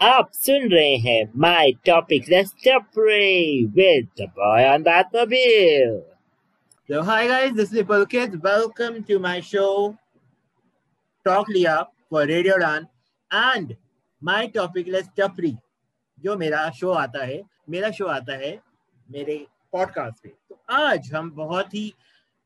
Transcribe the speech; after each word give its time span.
आप 0.00 0.30
सुन 0.34 0.68
रहे 0.72 0.96
हैं 0.96 1.22
my 1.36 1.72
topic 1.86 2.24
with 3.76 4.08
the 4.20 4.26
boy 4.36 4.68
on 4.68 4.82
that 4.82 5.16
mobile 5.16 5.96
So 6.88 7.00
hi 7.02 7.16
guys, 7.26 7.50
this 7.56 7.72
is 7.72 7.82
Pulkit. 7.88 8.36
Welcome 8.44 8.94
to 9.04 9.16
my 9.18 9.32
show 9.40 9.96
Talk 11.26 11.48
Liya 11.48 11.74
for 12.08 12.22
Radio 12.24 12.56
Dan 12.58 12.86
and 13.30 13.74
my 14.22 14.46
topic 14.54 14.88
is 14.94 15.10
Tapri. 15.20 15.52
जो 16.18 16.36
मेरा 16.36 16.68
show 16.70 16.90
आता 16.92 17.24
है 17.24 17.42
मेरा 17.70 17.90
show 17.98 18.06
आता 18.06 18.36
है 18.36 18.56
मेरे 19.08 19.36
पॉडकास्ट 19.72 20.22
पे 20.22 20.28
तो 20.28 20.58
आज 20.78 21.12
हम 21.14 21.30
बहुत 21.34 21.74
ही 21.74 21.86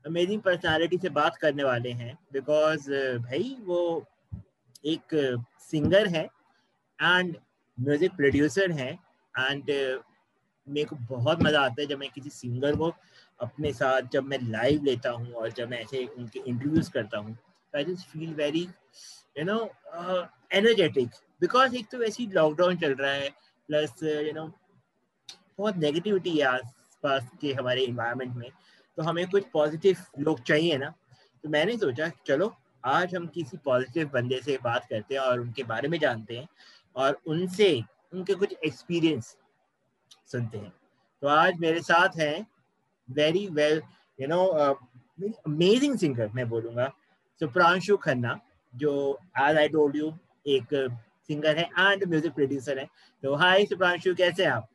अमेजिंग 0.05 0.41
पर्सनालिटी 0.41 0.99
से 0.99 1.09
बात 1.21 1.37
करने 1.37 1.65
वाले 1.65 1.91
हैं 2.01 2.19
बिकॉज़ 2.33 2.91
भाई 3.21 3.57
वो 3.65 3.83
एक 4.87 5.15
सिंगर 5.71 6.09
है 6.09 6.29
एंड 7.03 7.37
म्यूज़िक 7.79 8.13
प्रोड्यूसर 8.17 8.71
है 8.73 8.91
एंड 9.35 9.71
मेरे 10.67 10.85
को 10.85 10.97
बहुत 11.09 11.43
मज़ा 11.43 11.61
आता 11.61 11.81
है 11.81 11.87
जब 11.87 11.99
मैं 11.99 12.09
किसी 12.11 12.31
सिंगर 12.31 12.77
को 12.77 12.93
अपने 13.41 13.73
साथ 13.73 14.11
जब 14.13 14.25
मैं 14.25 14.39
लाइव 14.43 14.85
लेता 14.85 15.11
हूँ 15.11 15.33
और 15.33 15.53
जब 15.53 15.71
मैं 15.71 15.79
ऐसे 15.81 16.05
उनके 16.09 16.41
इंटरव्यूज़ 16.41 16.91
करता 16.93 17.19
हूँ। 17.19 17.37
I 17.75 17.85
just 17.85 18.09
feel 18.09 18.35
very 18.35 18.63
you 19.39 19.45
know 19.45 19.59
energetic 20.55 21.09
because 21.41 21.77
एक 21.77 21.87
तो 21.93 21.99
वैसे 21.99 22.23
ही 22.23 22.29
लॉकडाउन 22.33 22.77
चल 22.79 22.95
रहा 22.95 23.13
है 23.13 23.29
प्लस 23.69 24.03
यू 24.03 24.33
नो 24.33 24.47
बहुत 25.59 25.77
नेगेटिविटी 25.77 26.37
है 26.39 26.45
आस 26.47 26.73
पास 27.03 27.29
के 27.41 27.53
हमारे 27.53 27.85
इन्वायरमेंट 27.85 28.35
में। 28.37 28.51
तो 28.99 29.03
हमें 29.03 29.27
कुछ 29.31 29.45
पॉजिटिव 29.53 29.97
लोग 30.21 30.43
चाहिए 30.43 30.77
ना 30.79 30.95
तो 31.45 31.49
मैंने 31.49 31.77
सोचा, 31.77 32.09
चलो, 32.27 32.55
आज 32.85 33.15
हम 33.15 33.27
किसी 33.27 33.57
पॉजिटिव 33.65 34.11
बंदे 34.15 34.41
से 34.43 34.59
बात 34.65 34.87
करते 34.91 35.15
हैं 35.15 35.21
और 35.21 35.41
उनके 35.41 35.63
बारे 35.65 35.89
में 35.89 35.99
जानते 35.99 36.37
हैं। 36.37 36.49
और 36.97 37.19
उनसे 37.27 37.73
उनके 38.13 38.35
कुछ 38.35 38.55
एक्सपीरियंस 38.65 39.37
सुनते 40.33 40.59
हैं। 40.59 40.73
तो 41.23 41.29
आज 41.29 41.59
मेरे 41.61 41.81
साथ 41.83 42.19
हैं 42.19 42.47
very 43.09 43.47
well 43.51 43.83
you 44.19 44.29
know 44.29 44.45
amazing 44.45 45.97
singer 45.99 46.31
मैं 46.35 46.49
बोलूँगा 46.49 46.91
सुप्रांशु 47.41 47.97
खन्ना 47.99 48.39
जो 48.75 49.19
एज 49.41 49.57
आई 49.59 49.69
टोल्ड 49.69 49.97
यू 49.97 50.13
एक 50.49 50.75
सिंगर 51.29 51.59
है 51.59 51.65
एंड 51.65 52.05
म्यूज़िक 52.05 52.33
प्रोड्यूसर 52.35 52.79
है। 52.79 52.87
तो 53.23 53.35
हाय 53.37 53.65
सुप्रांशु 53.67 54.15
कैसे 54.15 54.45
आप? 54.45 54.69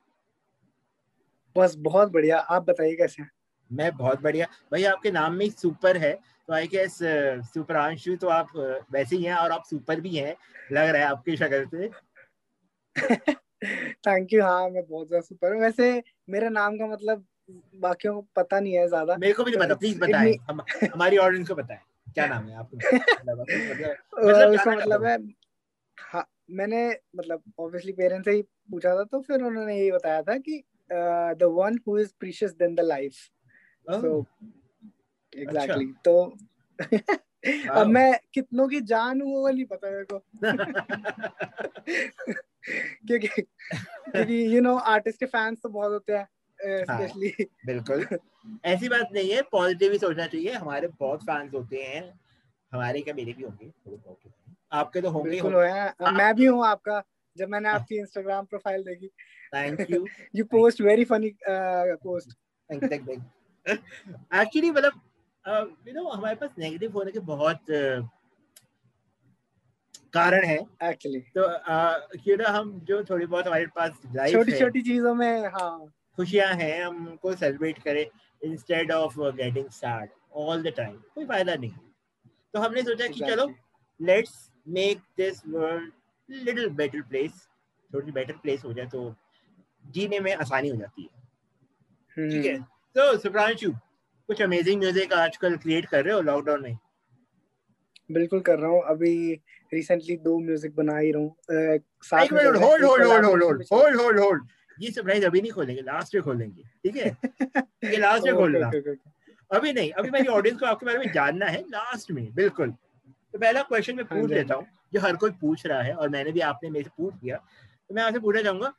बस 1.56 1.76
बहुत 1.80 2.12
बढ़िया 2.12 2.38
आप 2.38 2.64
बताइए 2.64 2.96
कैसे 2.96 3.22
हैं? 3.22 3.30
मैं 3.72 3.92
बहुत 3.98 4.22
बढ़िया। 4.22 4.46
भाई 4.72 4.84
आपके 4.86 5.12
नाम 5.12 5.34
में 5.34 5.50
सुपर 5.52 5.98
है 5.98 6.14
तो 6.48 6.54
आई 6.54 6.68
गेस 6.68 6.98
सुपरांशु 7.54 8.16
तो 8.16 8.28
आप 8.30 8.52
वैसे 8.92 9.16
ही 9.16 9.24
हैं 9.24 9.36
और 9.36 9.52
आप 9.52 9.64
सुपर 9.70 10.02
भी 10.02 10.16
हैं 10.16 10.36
लग 10.72 10.88
रहा 10.88 11.02
है 11.02 11.08
आपकी 11.08 11.36
शक्ल 11.38 11.66
से। 11.68 11.90
थैंक 14.08 14.34
यू 14.34 14.44
हाँ 14.44 14.70
मैं 14.70 14.86
बहुत 14.88 15.08
ज़्यादा 15.08 15.22
सुपर 15.22 15.54
हूँ। 15.54 15.62
वैसे 15.62 16.04
मेरे 16.30 16.50
नाम 16.50 16.78
का 16.78 16.88
मतलब 16.88 17.26
बाकियों 17.76 18.14
को 18.14 18.22
पता 18.36 18.60
नहीं 18.60 18.74
है 18.74 18.88
ज़्यादा। 18.88 19.16
मेरे 19.18 19.34
को 19.34 19.44
भी 19.44 19.52
नहीं 19.52 19.60
पता 19.60 19.76
प्लीज़ 19.76 20.00
बताएँ। 20.00 20.34
हम 20.50 20.62
हमारी 20.94 21.18
ऑडियंस 21.18 21.48
को 21.48 21.56
बताएँ। 21.56 21.80
क्या 22.14 22.28
नाम 22.28 22.44
है 22.44 22.56
आपको? 22.56 22.78
मतलब, 22.98 23.46
मतलब 24.20 24.50
उसका 24.54 24.76
मतलब 24.76 25.06
है 25.06 25.18
हाँ 25.98 26.26
मैंने 26.52 26.88
मतलब 27.16 27.42
ऑब्वियसली 27.60 27.92
पेरेंट्स 27.92 28.26
से 28.26 28.32
ही 28.32 28.42
पूछा 28.72 28.96
था 28.96 29.04
तो 29.04 29.22
फिर 29.22 29.42
उन्होंने 29.42 29.78
यही 29.78 29.92
बताया 29.92 30.22
था 30.22 30.38
कि 30.38 30.64
the 30.92 31.50
one 31.52 31.80
who 31.88 31.98
is 31.98 32.14
precious 32.20 32.52
than 32.52 32.76
the 32.76 32.80
life 32.80 33.14
so 33.88 34.26
exactly 35.34 35.86
तो 36.06 36.38
अब 37.70 37.88
मैं 37.88 38.20
कितनों 38.34 38.68
की 38.68 38.82
जान 38.82 39.22
हूँ 39.22 39.36
वो 39.36 39.50
नहीं 39.50 39.66
पता 39.66 39.92
मेरे 39.92 40.06
को। 40.14 40.24
क्योंकि 43.08 43.28
क्योंकि 43.28 44.56
यू 44.56 44.62
नो 44.62 44.78
आर्टिस्ट 44.78 45.20
के 45.20 45.26
फैंस 45.26 45.60
तो 45.64 45.70
बहुत 45.70 45.92
होते 45.92 46.14
हैं 46.14 46.28
स्पेशली 46.86 47.28
हाँ, 47.28 47.46
बिल्कुल। 47.66 48.08
ऐसी 48.66 48.90
बात 48.90 49.10
नहीं 49.14 49.32
है 49.32 49.42
पॉजिटिव 49.42 49.92
ही 49.92 49.98
सोचना 49.98 50.28
चाहिए। 50.28 50.52
हमारे 50.52 50.88
बहुत 50.88 51.24
फैंस 51.24 51.54
होते 51.54 51.78
हैं। 51.78 52.20
हमारे 52.74 53.02
क्या 53.02 53.14
मेरे 53.14 53.34
भी 53.34 53.44
होंगे? 53.44 53.72
आपके 54.72 55.02
तो 55.02 55.10
होंगे 55.10 55.30
बिल्कुल 55.30 55.54
हो 55.54 56.12
मैं 56.12 56.36
भी 56.36 56.46
हूँ 56.46 56.66
आपका 56.66 57.04
जब 57.38 57.50
मैंने 57.50 57.70
आपकी 57.70 57.98
इंस्टाग्राम 57.98 58.46
प्रोफ़ाइल 58.46 58.84
देखी। 58.84 59.08
Thank 59.56 59.92
you 59.92 60.08
you 60.36 60.46
post 60.46 60.82
very 60.82 61.06
funny 61.06 61.36
post 61.50 62.34
thank 62.72 62.94
you 62.94 63.00
actually 64.42 64.72
मतलब 64.72 65.02
यू 65.48 65.94
नो 65.94 66.08
हमारे 66.10 66.36
पास 66.36 66.56
नेगेटिव 66.60 66.92
होने 66.92 67.12
के 67.12 67.20
बहुत 67.28 67.66
कारण 70.14 70.46
है। 70.46 70.58
एक्चुअली 70.84 71.20
तो 71.38 71.44
क्यों 72.18 72.38
ना 72.38 72.50
हम 72.50 72.80
जो 72.84 73.04
थोड़ी 73.04 73.26
बहुत 73.26 73.48
हमारे 73.48 73.66
पास 73.76 74.02
लाइफ 74.16 74.34
छोटी 74.34 74.52
छोटी 74.52 74.82
चीज़ों 74.82 75.14
में 75.16 75.48
हाँ। 75.48 75.94
खुशियाँ 76.18 76.54
हैं 76.56 76.84
हम 76.84 77.08
उनको 77.08 77.36
सेलिब्रेट 77.36 77.80
करें 77.84 78.06
instead 78.42 78.92
of 78.92 79.20
getting 79.20 79.70
sad 79.72 80.10
all 80.36 80.64
the 80.64 80.74
time 80.78 80.96
कोई 81.16 81.26
फ़ायदा 81.26 81.56
नहीं। 81.56 81.72
तो 82.54 82.60
हमने 82.60 82.84
सोचा 82.84 83.08
कि 83.08 83.20
चलो 83.22 83.48
let's 84.00 84.34
make 84.68 85.02
this 85.18 85.42
world 85.48 85.92
little 86.30 86.70
better 86.76 87.02
place 87.02 87.48
थोड़ी 87.92 88.12
बेटर 88.12 88.34
प्लेस 88.38 88.64
हो 88.66 88.74
जाए 88.74 88.86
तो 88.86 89.14
जीने 89.86 90.20
में 90.20 90.34
आसानी 90.36 90.70
हो 90.70 90.76
जाती 90.76 91.02
है। 91.04 92.30
ठीक 92.30 92.46
है। 92.46 92.58
तो 92.96 93.18
सुप्रांशु 93.18 93.72
कुछ 94.30 94.42
अमेजिंग 94.42 94.80
म्यूज़िक 94.82 95.14
आजकल 95.14 95.56
क्रिएट 95.58 95.86
कर 95.86 96.04
रहे 96.06 96.14
हो 96.14 96.22
लॉकडाउन 96.22 96.62
में? 96.64 96.78
बिल्कुल 98.12 98.40
कर 98.42 98.60
रहा 98.60 98.70
हूँ। 98.72 98.82
अभी 98.88 99.14
रिसेंटली 99.72 100.16
दो 100.18 100.38
म्यूज़िक 100.40 100.76
बना 100.76 100.98
ही 100.98 101.12
रहा 101.12 101.22
हूँ। 101.22 101.80
साथ 102.04 102.32
में 102.34 102.44
hold 102.44 102.58
hold 102.58 102.86
hold 102.86 103.06
hold 103.06 103.26
hold 103.26 103.64
hold 103.74 104.00
hold 104.02 104.20
hold 104.20 104.48
ये 104.78 104.92
सरप्राइज़ 104.92 105.26
अभी 105.26 105.42
नहीं 105.42 105.52
खोलेंगे 105.52 105.82
लास्ट 105.82 106.16
में 106.16 106.24
खोलेंगे 106.24 106.64
ठीक 106.84 106.96
है? 106.96 107.10
ये 107.84 107.98
लास्ट 107.98 108.26
में 108.26 108.36
खोलना। 108.36 108.70
अभी 109.52 109.74
नहीं 109.74 109.92
अभी 109.92 110.10
मेरी 110.10 110.28
ऑडियंस 110.28 110.60
को 110.60 110.66
आपके 110.66 110.86
बारे 110.86 110.98
में 111.00 111.12
जानना 111.14 111.46
है 111.46 111.62
लास्ट 111.70 112.12
में 112.12 112.26
बिल्कुल। 112.36 112.72
तो 113.34 113.40
पहला 113.40 113.62
क्वेश्चन 113.64 113.96
मैं 113.96 114.04
हाँ 114.04 114.20
पूछ 114.20 114.32
हाँ 114.32 114.38
लेता 114.38 114.56
हूँ 114.56 114.68
जो। 114.94 115.00
हर 115.02 115.16
कोई 115.16 115.32
पूछ 115.42 115.66
रहा 115.66 115.82
है 115.82 115.94
और 115.94 116.10
मैंने 116.10 116.32
भी 116.32 116.40
आपने 116.50 116.70
मेरे 116.70 116.84
से 116.84 116.92
पूछ 116.98 117.14
दिया 117.14 117.38
तो 117.38 117.96
मैं 117.96 118.04
आपसे 118.04 118.20
पूछना 118.20 118.42
चाहूँगा 118.42 118.74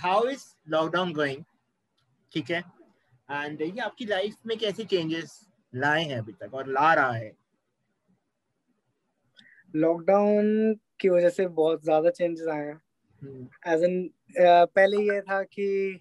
हाउ 0.00 0.28
इज़ 0.28 0.44
लॉकडाउन 0.70 1.12
गोइंग 1.12 1.44
ठीक 2.32 2.50
है? 2.50 2.62
एंड 3.30 3.62
ये 3.62 3.80
आपकी 3.80 4.04
लाइफ 4.04 4.34
में 4.46 4.58
कैसे 4.58 4.84
चेंजेस 4.84 5.48
लाए 5.74 6.04
हैं 6.04 6.18
अभी 6.18 6.32
तक 6.32 6.54
और 6.54 6.66
ला 6.66 6.94
रहा 6.94 7.12
है? 7.12 7.32
लॉकडाउन 9.76 10.74
की 11.00 11.08
वजह 11.08 11.28
से 11.28 11.46
बहुत 11.48 11.84
ज़्यादा 11.84 12.10
चेंजेस 12.10 12.48
आए 12.48 12.66
हैं। 12.66 12.80
एज 13.66 13.84
हम्म। 13.84 13.84
इन 13.84 14.10
पहले 14.74 14.96
ये 14.96 15.20
था 15.20 15.42
कि 15.42 16.00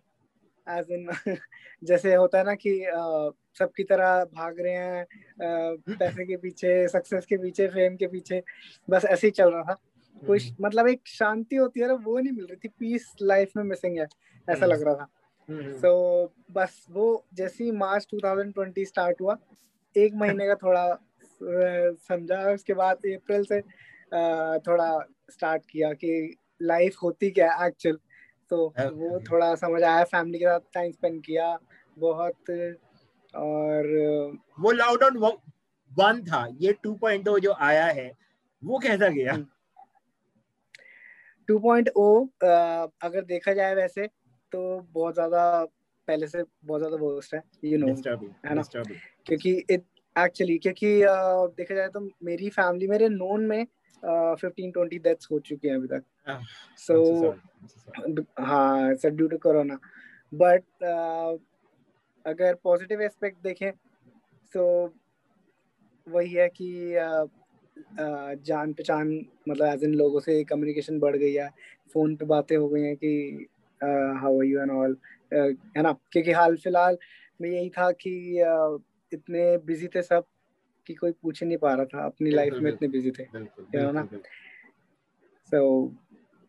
एज 0.69 0.91
इन 0.91 1.07
जैसे 1.83 2.15
होता 2.15 2.37
है 2.37 2.43
ना 2.43 2.55
कि 2.55 2.79
uh, 2.79 3.31
सबकी 3.59 3.83
तरह 3.83 4.23
भाग 4.25 4.59
रहे 4.59 4.73
हैं 4.73 5.03
uh, 5.03 5.97
पैसे 5.99 6.25
के 6.25 6.37
पीछे 6.37 6.87
सक्सेस 6.87 7.25
के 7.25 7.37
पीछे 7.37 7.67
फेम 7.67 7.95
के 7.95 8.07
पीछे 8.07 8.43
बस 8.89 9.05
ऐसे 9.05 9.27
ही 9.27 9.31
चल 9.31 9.51
रहा 9.51 9.63
था। 9.63 9.77
कुछ 10.27 10.47
हम्म। 10.47 10.65
मतलब 10.65 10.87
एक 10.87 11.01
शांति 11.07 11.55
होती 11.55 11.79
है 11.79 11.87
ना 11.87 11.93
वो 11.93 12.19
नहीं 12.19 12.33
मिल 12.33 12.45
रही 12.45 12.57
थी 12.63 12.67
पीस 12.79 13.15
लाइफ 13.21 13.51
में 13.57 13.63
मिसिंग 13.63 13.97
है 13.99 14.07
ऐसा 14.47 14.65
लग 14.65 14.83
रहा 14.83 14.95
था। 14.95 15.07
सो 15.51 15.57
हम्म, 15.57 15.65
हम्म। 15.65 16.27
so, 16.27 16.33
बस 16.51 16.85
वो 16.91 17.25
जैसे 17.33 17.63
ही 17.63 17.71
मार्च 17.71 18.07
2020 18.13 18.87
स्टार्ट 18.87 19.21
हुआ 19.21 19.37
एक 19.97 20.13
महीने 20.15 20.47
का 20.47 20.55
थोड़ा 20.55 20.99
समझा। 22.09 22.51
उसके 22.51 22.73
बाद 22.73 23.05
अप्रैल 23.05 23.43
से 23.43 23.61
थोड़ा 24.67 24.99
स्टार्ट 25.31 25.63
किया 25.69 25.93
कि 25.93 26.35
लाइफ 26.61 26.95
होती 27.03 27.31
क्या 27.31 27.53
है 27.53 27.67
एक्चुअल 27.67 27.99
तो 28.49 28.73
वो 28.77 29.19
थोड़ा 29.31 29.55
समझ 29.55 29.83
आया 29.83 30.03
फैमिली 30.03 30.39
के 30.39 30.45
साथ 30.45 30.59
टाइम 30.73 30.91
स्पेंड 30.91 31.23
किया 31.23 31.57
बहुत 31.97 32.49
और 33.35 33.87
वो 34.59 34.71
लॉकडाउन 34.71 35.17
वन 35.91 36.21
था। 36.23 36.47
ये 36.61 36.75
2.0 36.87 37.39
जो 37.39 37.53
आया 37.53 37.85
है 37.85 38.11
वो 38.63 38.79
कैसा 38.79 39.07
गया? 39.07 39.33
2.0 41.51 42.27
अगर 43.03 43.21
देखा 43.21 43.53
जाए 43.53 43.75
वैसे 43.75 44.07
तो 44.51 44.59
बहुत 44.91 45.13
ज़्यादा 45.13 45.63
पहले 46.07 46.27
से 46.27 46.43
बहुत 46.65 46.81
ज़्यादा 46.81 46.97
वर्स्ट 46.97 47.33
है 47.33 47.43
यू 47.63 47.77
नो 47.77 47.87
है 48.45 48.55
ना? 48.55 48.61
क्योंकि 49.25 49.51
इट 49.69 49.83
एक्चुअली 50.15 50.57
क्योंकि 50.57 50.87
देखा 51.57 51.75
जाए 51.75 51.89
तो 51.89 51.99
मेरी 52.23 52.49
फैमिली 52.49 52.87
मेरे 52.87 53.09
नोन 53.09 53.45
में 53.47 53.65
फिफ्टीन 54.03 54.71
ट्वेंटी 54.71 54.97
डेथ्स 54.99 55.27
हो 55.31 55.39
चुकी 55.39 55.67
हैं 55.67 55.75
अभी 55.75 55.87
तक। 55.87 56.03
सो 56.79 57.35
हाँ 58.39 58.93
sir 58.95 59.09
due 59.09 59.27
to 59.27 59.37
corona 59.37 59.77
but 60.33 60.83
अगर 62.25 62.55
पॉजिटिव 62.63 63.01
एस्पेक्ट 63.01 63.43
देखें 63.43 63.71
तो 64.53 64.63
वही 66.07 66.33
है 66.33 66.47
कि 66.49 66.67
uh, 66.95 67.25
uh, 67.99 68.35
जान 68.43 68.73
पहचान 68.73 69.07
मतलब 69.49 69.65
एज 69.65 69.83
इन 69.83 69.93
लोगों 69.93 70.19
से 70.19 70.43
कम्युनिकेशन 70.43 70.99
बढ़ 70.99 71.15
गई 71.15 71.33
है। 71.33 71.49
फ़ोन 71.93 72.15
पे 72.15 72.25
बातें 72.25 72.55
हो 72.57 72.67
गई 72.69 72.81
हैं 72.81 72.95
कि 72.95 73.47
how 73.83 74.39
are 74.39 74.45
you 74.45 74.61
and 74.61 74.71
all 74.71 74.97
है 75.33 75.81
ना? 75.81 75.91
क्योंकि 76.11 76.31
हाल 76.31 76.55
फ़िलहाल 76.57 76.97
में 77.41 77.49
यही 77.49 77.69
था 77.69 77.91
कि 77.91 78.11
uh, 78.47 78.81
इतने 79.13 79.57
बिज़ी 79.65 79.87
थे 79.87 80.01
सब 80.01 80.25
कि 80.87 80.93
कोई 80.93 81.11
पूछ 81.11 81.41
ही 81.43 81.47
नहीं 81.47 81.57
पा 81.57 81.73
रहा 81.73 81.85
था। 81.85 82.05
अपनी 82.05 82.29
लाइफ 82.29 82.53
में 82.61 82.71
इतने 82.71 82.87
बिज़ी 82.87 83.11
थे। 83.11 83.23
है 83.23 83.91
ना? 83.91 84.07
सो 85.49 85.61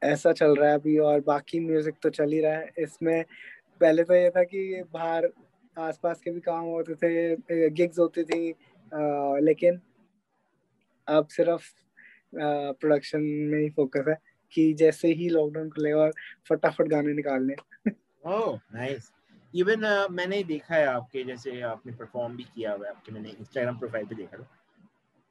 ऐसा 0.02 0.32
चल 0.32 0.54
रहा 0.56 0.68
है 0.68 0.74
अभी 0.74 0.96
और 0.98 1.20
बाकी 1.20 1.60
म्यूज़िक 1.60 1.94
तो 2.02 2.10
चल 2.10 2.32
ही 2.32 2.40
रहा 2.40 2.52
है। 2.52 2.70
इसमें 2.78 3.24
पहले 3.80 4.04
तो 4.04 4.14
ये 4.14 4.30
था 4.30 4.42
कि 4.44 4.82
बाहर 4.92 5.28
आसपास 5.78 6.20
के 6.20 6.30
भी 6.30 6.40
काम 6.40 6.64
होते 6.64 6.94
थे 6.94 7.70
गिग्स 7.70 7.98
होती 7.98 8.24
थी 8.24 8.50
आ, 8.50 9.38
लेकिन 9.38 9.80
अब 11.08 11.26
सिर्फ़ 11.26 11.64
प्रोडक्शन 12.34 13.20
में 13.20 13.58
ही 13.58 13.68
फोकस 13.70 14.04
है। 14.08 14.16
कि 14.54 14.72
जैसे 14.74 15.08
ही 15.12 15.28
लॉकडाउन 15.28 15.70
खुलेगा 15.70 15.98
और 15.98 16.12
फटाफट 16.48 16.88
गाने 16.88 17.12
निकालने। 17.12 17.54
ओह 18.26 18.58
नाइस 18.74 19.12
इवन 19.54 20.08
मैंने 20.10 20.42
देखा 20.42 20.74
है 20.74 20.86
आपके 20.86 21.24
जैसे 21.24 21.60
आपने 21.60 21.92
परफॉर्म 21.92 22.36
भी 22.36 22.44
किया 22.44 22.72
हुआ 22.72 22.86
है 22.86 22.92
आपके 22.92 23.12
मैंने 23.12 23.30
इंस्टाग्राम 23.30 23.78
प्रोफ़ाइल 23.78 24.06
पे 24.06 24.14
देखा 24.14 24.36
था। 24.36 24.48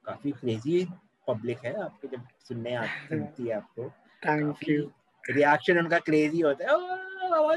काफ़ी 0.06 0.32
क्रेजी 0.32 0.86
पब्लिक 1.28 1.66
है 1.66 1.74
आपके 1.82 2.08
जब 2.08 2.28
सुनने 2.48 2.76
आती 2.76 3.08
सुनती 3.10 3.48
है 3.48 3.56
आपको। 3.56 3.90
थैंक 4.22 4.70
यू 4.70 4.92
रिएक्शन 5.24 5.80
उनका 5.80 6.00
क्रेजी 6.00 6.40
होता 6.40 6.66
है। 6.66 6.76
ओह 6.76 7.56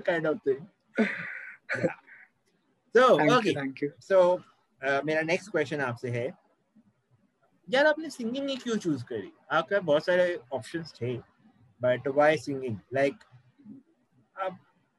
kind 0.00 0.26
of 0.26 0.38
thing 0.46 0.66
so 2.94 3.36
okay 3.36 3.52
thank 3.52 3.82
you 3.82 3.88
so 4.00 4.36
मेरा 5.04 5.22
नेक्स्ट 5.22 5.50
क्वेश्चन 5.50 5.80
आपसे 5.80 6.10
है। 6.10 6.45
यार 7.68 7.86
आपने 7.86 8.10
सिंगिंग 8.10 8.48
ही 8.48 8.56
क्यों 8.56 8.76
चूज़ 8.78 9.04
करी? 9.04 9.32
आपके 9.52 9.78
बहुत 9.80 10.04
सारे 10.06 10.38
ऑप्शन 10.54 10.82
थे 11.00 11.16
बट 11.80 12.08
वाई 12.16 12.36
सिंगिंग 12.38 12.76
लाइक 12.94 13.14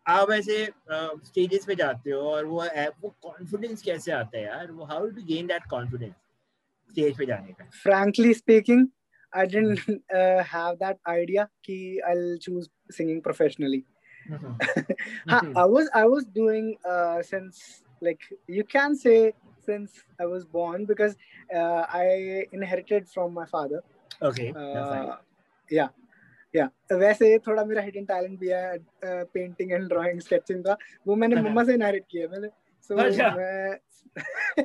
आप 0.05 0.31
ऐसे 0.31 0.65
स्टेजेस 0.65 1.61
uh, 1.61 1.67
पे 1.67 1.75
जाते 1.75 2.11
हो 2.11 2.19
और 2.31 2.45
वो 2.45 2.63
वो 3.01 3.09
कॉन्फिडेंस 3.23 3.81
कैसे 3.83 4.11
आता 4.11 4.37
है 4.37 4.43
यार? 4.43 4.71
वो 4.71 4.85
how 4.85 5.07
to 5.09 5.23
gain 5.25 5.47
that 5.47 5.63
confidence 5.69 6.13
stage 6.91 7.17
पे 7.17 7.25
जाने 7.25 7.53
का? 7.53 7.65
Frankly 7.83 8.33
speaking 8.33 8.87
I 9.33 9.45
didn't 9.45 9.79
have 10.53 10.75
that 10.75 10.97
idea 11.09 11.47
कि 11.65 11.77
I 11.99 12.15
will 12.15 12.37
choose 12.43 12.69
singing 12.97 13.21
professionally 13.21 13.83
हाँ 14.31 15.41
I 15.41 15.69
was 15.69 15.89
I 15.95 16.07
was 16.09 16.25
doing 16.35 16.73
since 17.25 17.83
like 18.03 18.23
you 18.49 18.63
can 18.71 18.95
say 18.95 19.17
since 19.69 20.01
i 20.23 20.27
was 20.33 20.43
born 20.57 20.85
because 20.91 21.15
uh, 21.59 21.83
i 22.01 22.45
inherited 22.59 23.07
from 23.13 23.33
my 23.33 23.45
father. 23.45 23.81
Okay 24.21 24.51
uh, 24.55 25.15
yeah 25.71 25.89
या 26.55 26.69
वैसे 26.91 27.37
थोड़ा 27.47 27.63
मेरा 27.65 27.81
hidden 27.81 28.05
talent 28.05 28.39
भी 28.39 28.47
है 28.47 28.77
painting 29.05 29.71
and 29.71 29.87
drawing 29.89 30.19
sketching 30.19 30.63
का। 30.63 30.77
वो 31.07 31.15
मैंने 31.15 31.35
मम्मा 31.41 31.63
से 31.63 31.73
इनहेरिट 31.73 32.05
किया 32.11 32.27
मैंने। 32.27 32.49
सो 32.87 32.95
अच्छा। 32.95 33.29
मैं 33.29 33.77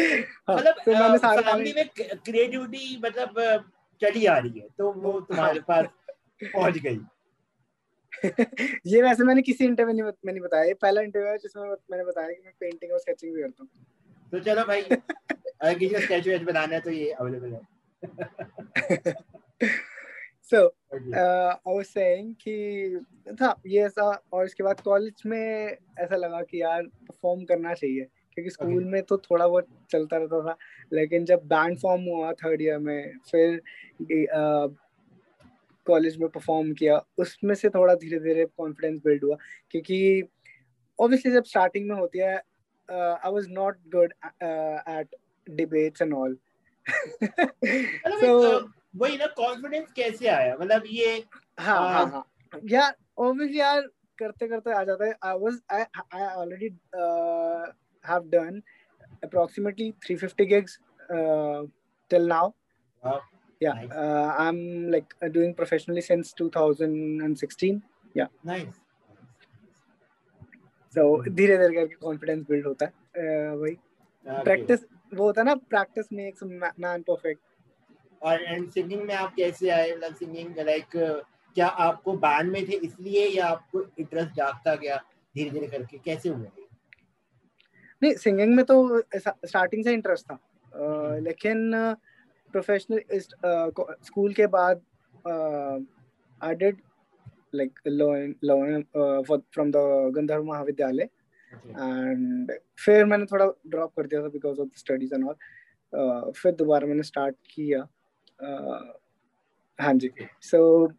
हाँ, 0.00 0.56
मतलब 0.56 0.74
तो 0.84 0.92
मैंने 0.92 1.18
सारा 1.18 1.40
फैमिली 1.40 1.72
में 1.72 1.88
क्रिएटिविटी 1.98 3.00
मतलब 3.04 3.40
चली 4.02 4.26
आ 4.26 4.38
रही 4.38 4.60
है 4.60 4.66
तो 4.78 4.92
वो 4.92 5.20
तुम्हारे 5.20 5.58
हाँ। 5.58 5.64
पास 5.68 5.86
पहुँच 6.44 6.78
गई। 6.78 7.00
ये 8.86 9.02
वैसे 9.02 9.24
मैंने 9.24 9.42
किसी 9.42 9.64
इंटरव्यू 9.64 10.04
में 10.04 10.32
नहीं 10.32 10.40
बताया। 10.40 10.64
ये 10.64 10.74
पहला 10.74 11.00
इंटरव्यू 11.00 11.30
है 11.30 11.38
जिसमें 11.38 11.62
मैंने 11.90 12.04
बताया 12.04 12.28
कि 12.28 12.42
मैं 12.44 12.52
पेंटिंग 12.60 12.92
और 12.92 12.98
स्केचिंग 12.98 13.34
भी 13.34 13.42
करता 13.42 13.62
हूँ। 13.62 13.70
तो 14.32 14.38
चलो 14.38 14.64
भाई 14.64 14.82
अगर 14.82 15.74
किसी 15.78 15.94
को 15.94 16.00
स्केच 16.00 16.28
वेच 16.28 16.42
बनाना 16.42 16.74
है 16.74 16.80
तो 16.80 16.90
ये 16.90 17.10
अवेलेबल 17.10 17.52
है। 17.52 17.60
Uh, 20.52 21.54
I 21.68 21.72
was 21.72 21.88
saying 21.88 22.30
कि 22.42 22.56
था 23.42 23.54
ये 23.66 23.82
ऐसा 23.86 24.06
और 24.32 24.44
इसके 24.44 24.62
बाद 24.62 24.80
कॉलेज 24.80 25.22
में 25.26 25.76
ऐसा 25.98 26.16
लगा 26.16 26.40
कि 26.42 26.60
यार 26.62 26.82
परफॉर्म 26.82 27.44
करना 27.44 27.74
चाहिए। 27.74 28.06
क्योंकि 28.34 28.50
स्कूल 28.50 28.74
okay. 28.74 28.86
में 28.86 29.02
तो 29.02 29.18
थोड़ा 29.18 29.48
बहुत 29.48 29.66
चलता 29.90 30.16
रहता 30.16 30.40
था 30.48 30.56
लेकिन 30.92 31.24
जब 31.24 31.42
बैंड 31.44 31.78
फॉर्म 31.78 32.02
हुआ 32.02 32.32
थर्ड 32.32 32.62
ईयर 32.62 32.78
में 32.78 33.18
फिर 33.30 33.62
कॉलेज 35.86 36.16
में 36.16 36.28
परफॉर्म 36.28 36.72
किया 36.72 37.02
उसमें 37.18 37.54
से 37.54 37.68
थोड़ा 37.68 37.94
धीरे 37.94 38.20
धीरे 38.20 38.44
कॉन्फिडेंस 38.46 39.00
बिल्ड 39.04 39.24
हुआ। 39.24 39.36
क्योंकि 39.70 40.22
ऑब्वियसली 41.00 41.32
जब 41.32 41.44
स्टार्टिंग 41.44 41.88
में 41.88 41.96
होती 41.96 42.18
है 42.18 42.42
I 42.89 43.31
was 43.31 43.47
not 43.51 43.77
good 43.95 44.13
at 44.23 45.15
debates 45.47 46.01
and 46.01 46.13
all 46.13 46.37
so 47.65 48.59
वही 48.97 49.17
ना 49.17 49.27
कॉन्फिडेंस 49.37 49.91
कैसे 49.95 50.27
आया 50.27 50.55
मतलब 50.59 50.83
ये 50.87 51.15
हाँ 51.59 51.79
हाँ 51.93 52.05
हाँ 52.11 52.27
यार 52.71 52.95
ऑब्वियसली 53.17 53.59
यार 53.59 53.81
करते 54.19 54.47
करते 54.47 54.73
आ 54.73 54.83
जाता 54.83 55.05
है 55.05 55.15
I 55.23 55.37
was 55.39 55.59
I 55.71 55.83
I 56.13 56.25
already 56.25 56.69
have 58.05 58.29
done 58.31 58.61
approximately 59.23 59.95
350 60.05 60.45
gigs 60.45 60.79
uh, 61.09 61.63
till 62.09 62.27
now. 62.27 62.53
Wow. 63.03 63.21
Yeah, 63.61 63.73
nice. 63.73 63.91
uh, 63.91 64.35
I'm 64.37 64.91
like 64.91 65.13
uh, 65.21 65.29
doing 65.29 65.53
professionally 65.53 66.01
since 66.01 66.33
2016. 66.33 67.81
Yeah. 68.15 68.27
Nice. 68.43 68.67
So 70.94 71.02
धीरे 71.28 71.56
धीरे 71.58 71.74
करके 71.74 71.94
कॉन्फिडेंस 71.96 72.44
बिल्ड 72.48 72.66
होता 72.66 72.86
है। 72.86 73.56
वही। 73.56 73.76
प्रैक्टिस 74.26 74.80
वो 75.14 75.24
होता 75.24 75.40
है 75.40 75.44
ना 75.46 75.54
प्रैक्टिस 75.54 76.12
मेक्स 76.12 76.42
मैन 76.42 77.02
परफेक्ट 77.02 77.40
और 78.22 78.42
एंड 78.42 78.68
सिंगिंग 78.70 79.02
में 79.02 79.14
आप 79.14 79.34
कैसे 79.36 79.68
आए? 79.70 79.92
मतलब 79.92 80.14
सिंगिंग 80.14 80.58
लाइक 80.58 80.86
क्या 81.56 81.66
आपको 81.84 82.12
बैंड 82.18 82.50
में 82.52 82.64
थे 82.68 82.76
इसलिए 82.76 83.26
या 83.28 83.46
आपको 83.46 83.80
इंटरेस्ट 83.98 84.34
जागता 84.36 84.74
गया 84.74 84.96
धीरे 85.34 85.50
धीरे 85.50 85.66
करके? 85.66 85.98
कैसे 85.98 86.28
हुआ 86.28 86.50
नहीं 88.02 88.14
सिंगिंग 88.16 88.54
में 88.54 88.64
तो 88.64 89.00
स्टार्टिंग 89.20 89.84
से 89.84 89.92
इंटरेस्ट 89.92 90.24
था। 90.26 90.36
uh, 90.36 91.22
लेकिन 91.22 91.72
प्रोफेशनल 92.54 93.00
स्कूल 94.04 94.32
के 94.32 94.46
बाद 94.48 94.80
I 96.40 96.54
did 96.54 96.76
like 97.54 97.78
from 99.54 99.70
the 99.70 99.76
Gandharva 100.16 100.44
Mahavidyalaya 100.44 101.08
and 101.52 102.52
फिर 102.84 103.04
मैंने 103.04 103.24
थोड़ा 103.24 103.46
ड्रॉप 103.66 103.92
कर 103.96 104.06
दिया 104.06 104.22
था 104.22 104.28
because 104.28 104.60
of 104.60 104.68
studies 104.76 105.14
and 105.14 105.28
all 105.28 106.32
फिर 106.36 106.52
दोबारा 106.52 106.86
मैंने 106.86 107.02
स्टार्ट 107.02 107.36
किया 107.54 107.82
uh, 107.82 109.00
हाँ 109.78 109.94
जी. 109.94 110.10
सो 110.42 110.92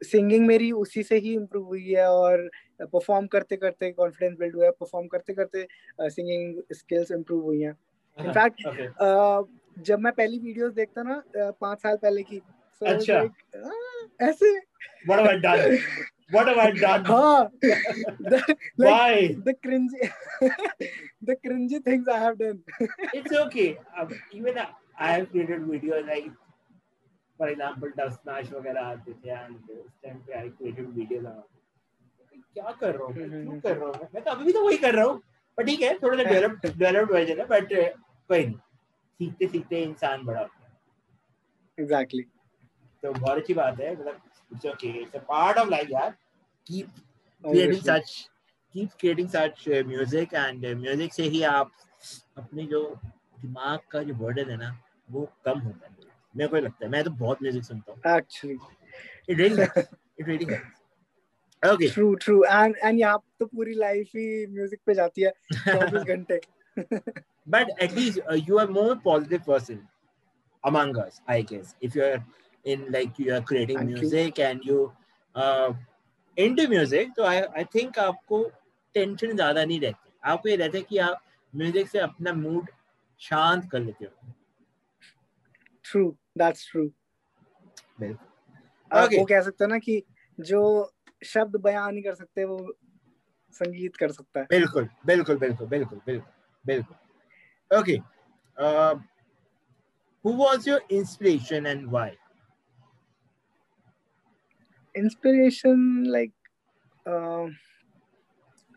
सिंगिंग 0.00 0.46
मेरी 0.46 0.70
उसी 0.72 1.02
से 1.02 1.16
ही 1.18 1.32
इम्प्रूव 1.34 1.66
हुई 1.66 1.92
है 1.92 2.06
और 2.08 2.48
परफॉर्म 2.82 3.26
करते 3.26 3.56
करते 3.56 3.90
कॉन्फिडेंस 3.92 4.38
बिल्ड 4.38 4.56
हुआ 4.56 4.64
है। 4.64 4.70
परफॉर्म 4.70 5.06
करते 5.06 5.34
करते 5.34 5.66
सिंगिंग 6.00 6.62
स्किल्स 6.72 7.10
इम्प्रूव 7.12 7.42
हुई 7.44 7.60
हैं. 7.62 7.74
इनफैक्ट 8.18 8.62
uh, 9.02 9.44
जब 9.86 9.98
मैं 9.98 10.12
पहली 10.12 10.38
वीडियोस 10.38 10.72
देखता 10.72 11.02
ना 11.02 11.22
पाँच 11.36 11.78
साल 11.78 11.96
पहले 11.96 12.22
की 12.22 12.40
so 12.80 12.86
अच्छा। 12.86 13.20
like, 13.22 13.32
ऐसे? 14.20 14.54
What 15.06 15.20
have 15.20 15.28
I 15.28 15.38
done? 15.38 15.78
What 16.30 16.48
have 16.48 16.58
I 16.58 16.70
done? 16.72 17.04
हाँ। 17.12 17.50
The, 17.60 18.42
like, 18.76 18.90
why? 18.90 19.36
the 19.44 19.54
cringy 19.54 20.10
the 21.22 21.36
cringy 21.36 21.82
things 21.84 22.08
I 22.08 22.18
have 22.18 22.38
done. 22.38 22.60
It's 23.12 23.32
okay. 23.32 23.78
Um, 23.98 24.10
even 24.32 24.58
I 24.98 25.12
have 25.12 25.30
created 25.30 25.62
videos 25.62 26.06
like 26.06 26.30
for 27.40 27.50
example 27.50 27.90
Dubsmash 28.12 28.50
वगैरह 28.52 28.80
आते 28.80 29.12
थे 29.12 29.30
and 29.30 29.56
उस 29.70 29.90
time 30.04 30.16
पे 30.18 30.32
I 30.38 30.48
created 30.48 30.88
videos 30.94 31.26
क्या 32.54 32.70
कर 32.80 32.94
रहा 32.94 33.04
हूँ? 33.04 33.12
क्यों 33.14 33.28
हम्म। 33.30 33.60
कर 33.60 33.76
रहा 33.76 33.86
हूँ? 33.86 34.08
मैं 34.14 34.22
तो 34.24 34.30
अभी 34.30 34.44
भी 34.44 34.52
तो 34.52 34.64
वही 34.64 34.76
कर 34.76 34.94
रहा 34.94 35.04
हूँ। 35.04 35.20
पर 35.58 35.64
ठीक 35.66 35.82
है 35.82 35.92
थोड़ा 35.98 36.16
सा 36.16 36.30
डेवलप 36.30 36.66
डेवलप 36.66 37.12
वर्जन 37.12 37.38
है 37.38 37.46
बट 37.46 37.68
कोई 37.72 38.44
नहीं। 38.46 38.56
सीखते 39.20 39.48
सीखते 39.48 39.82
इंसान 39.82 40.24
बड़ा 40.24 40.40
होता 40.40 40.64
है। 40.64 41.84
एग्जैक्टली 41.84 42.24
तो 43.08 43.12
बहुत 43.12 43.38
अच्छी 43.38 43.54
बात 43.54 43.80
है 43.80 43.92
मतलब 43.92 44.20
it's 44.52 44.66
okay 44.66 44.88
it's 45.02 45.14
a 45.16 45.18
part 45.28 45.58
of 45.58 45.68
life 45.70 45.88
यार. 45.90 46.10
Keep 46.66 46.90
creating 47.44 47.82
such 47.82 48.10
keep 48.74 48.90
creating 49.00 49.28
such 49.28 49.64
music 49.86 50.34
and 50.34 50.66
music 50.80 51.14
से 51.14 51.22
ही 51.34 51.42
आप 51.50 51.70
अपने 52.38 52.64
जो 52.72 52.82
दिमाग 53.42 53.78
का 53.90 54.02
जो 54.02 54.14
बर्डन 54.14 54.50
है 54.50 54.56
ना 54.56 54.76
वो 55.10 55.28
कम 55.44 55.58
होता 55.58 55.86
है। 55.86 55.96
मेरे 56.36 56.48
को 56.48 56.56
लगता 56.56 56.84
है। 56.84 56.90
मैं 56.90 57.02
तो 57.04 57.10
बहुत 57.22 57.42
म्यूज़िक 57.42 57.64
सुनता 57.64 57.92
हूँ। 57.92 58.16
Actually 58.16 58.58
it 59.28 59.38
really 59.38 59.62
it 59.62 60.28
really 60.28 60.54
okay 61.62 61.88
true 61.90 62.14
true 62.24 62.42
and 62.44 62.76
and 62.84 62.98
यहाँ 63.00 63.22
तो 63.40 63.46
पूरी 63.46 63.74
लाइफ 63.74 64.10
ही 64.16 64.46
म्यूज़िक 64.54 64.80
पे 64.86 64.94
जाती 64.94 65.22
है 65.22 65.32
24 65.68 66.04
घंटे। 66.14 66.40
But 67.52 67.70
at 67.84 67.94
least 67.94 68.18
uh, 68.30 68.34
you 68.48 68.58
are 68.62 68.66
more 68.68 68.94
positive 69.04 69.44
person 69.46 69.78
among 70.64 70.90
us 71.04 71.16
i 71.34 71.38
guess 71.42 71.70
if 71.88 71.96
you're 71.98 72.18
in 72.74 72.80
like 72.94 73.18
you 73.24 73.34
are 73.34 73.42
creating 73.50 73.78
Thank 73.78 73.90
music 73.90 74.38
you. 74.38 74.44
and 74.46 74.64
you 74.70 74.78
uh, 75.34 75.70
into 76.36 76.66
music 76.72 77.14
तो 77.16 77.24
I 77.24 77.36
I 77.62 77.64
think 77.76 77.98
आपको 77.98 78.42
tension 78.94 79.34
ज़्यादा 79.34 79.64
नहीं 79.64 79.80
रहती। 79.80 80.10
आपको 80.24 80.48
ये 80.48 80.56
रहता 80.56 80.76
है 80.78 80.82
कि 80.82 80.98
आप 80.98 81.22
म्यूज़िक 81.52 81.88
से 81.88 81.98
अपना 81.98 82.32
मूड 82.32 82.70
शांत 83.20 83.70
कर 83.70 83.80
लेते 83.80 84.04
हो। 84.04 84.32
True 85.84 86.16
that's 86.38 86.70
true 86.70 86.84
okay. 88.00 89.18
वो 89.18 89.24
कह 89.24 89.40
सकते 89.42 89.64
हैं 89.64 89.70
ना 89.70 89.78
कि 89.78 90.02
जो 90.38 90.60
शब्द 91.22 91.56
बयान 91.62 91.92
नहीं 91.94 92.02
कर 92.02 92.14
सकते 92.14 92.44
वो 92.44 92.58
संगीत 93.54 93.96
कर 93.96 94.12
सकता 94.12 94.40
है। 94.40 94.46
बिल्कुल 94.50 94.88
बिल्कुल 95.06 95.38
बिल्कुल 95.38 95.66
बिल्कुल 95.66 96.00
बिल्कुल 96.06 96.32
बिल्कुल। 96.64 97.78
Okay 97.78 97.96
who 100.24 100.32
was 100.36 100.68
your 100.68 100.86
inspiration 100.92 101.66
and 101.66 101.86
why 101.90 102.16
inspiration 104.97 106.03
like 106.05 106.31
uh, 107.05 107.47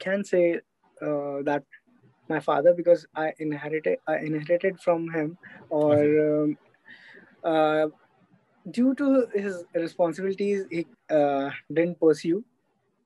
can 0.00 0.25
say 0.25 0.61
uh, 1.02 1.42
that 1.44 1.62
my 2.28 2.40
father 2.40 2.75
because 2.75 3.06
I 3.14 3.32
inherited 3.38 3.99
I 4.06 4.16
inherited 4.18 4.80
from 4.80 5.08
him 5.11 5.38
or 5.70 6.44
um, 6.44 6.58
uh, 7.44 7.87
due 8.70 8.94
to 8.94 9.26
his 9.35 9.64
responsibilities 9.75 10.64
he 10.70 10.87
uh, 11.11 11.50
didn't 11.73 12.00
pursue 12.00 12.44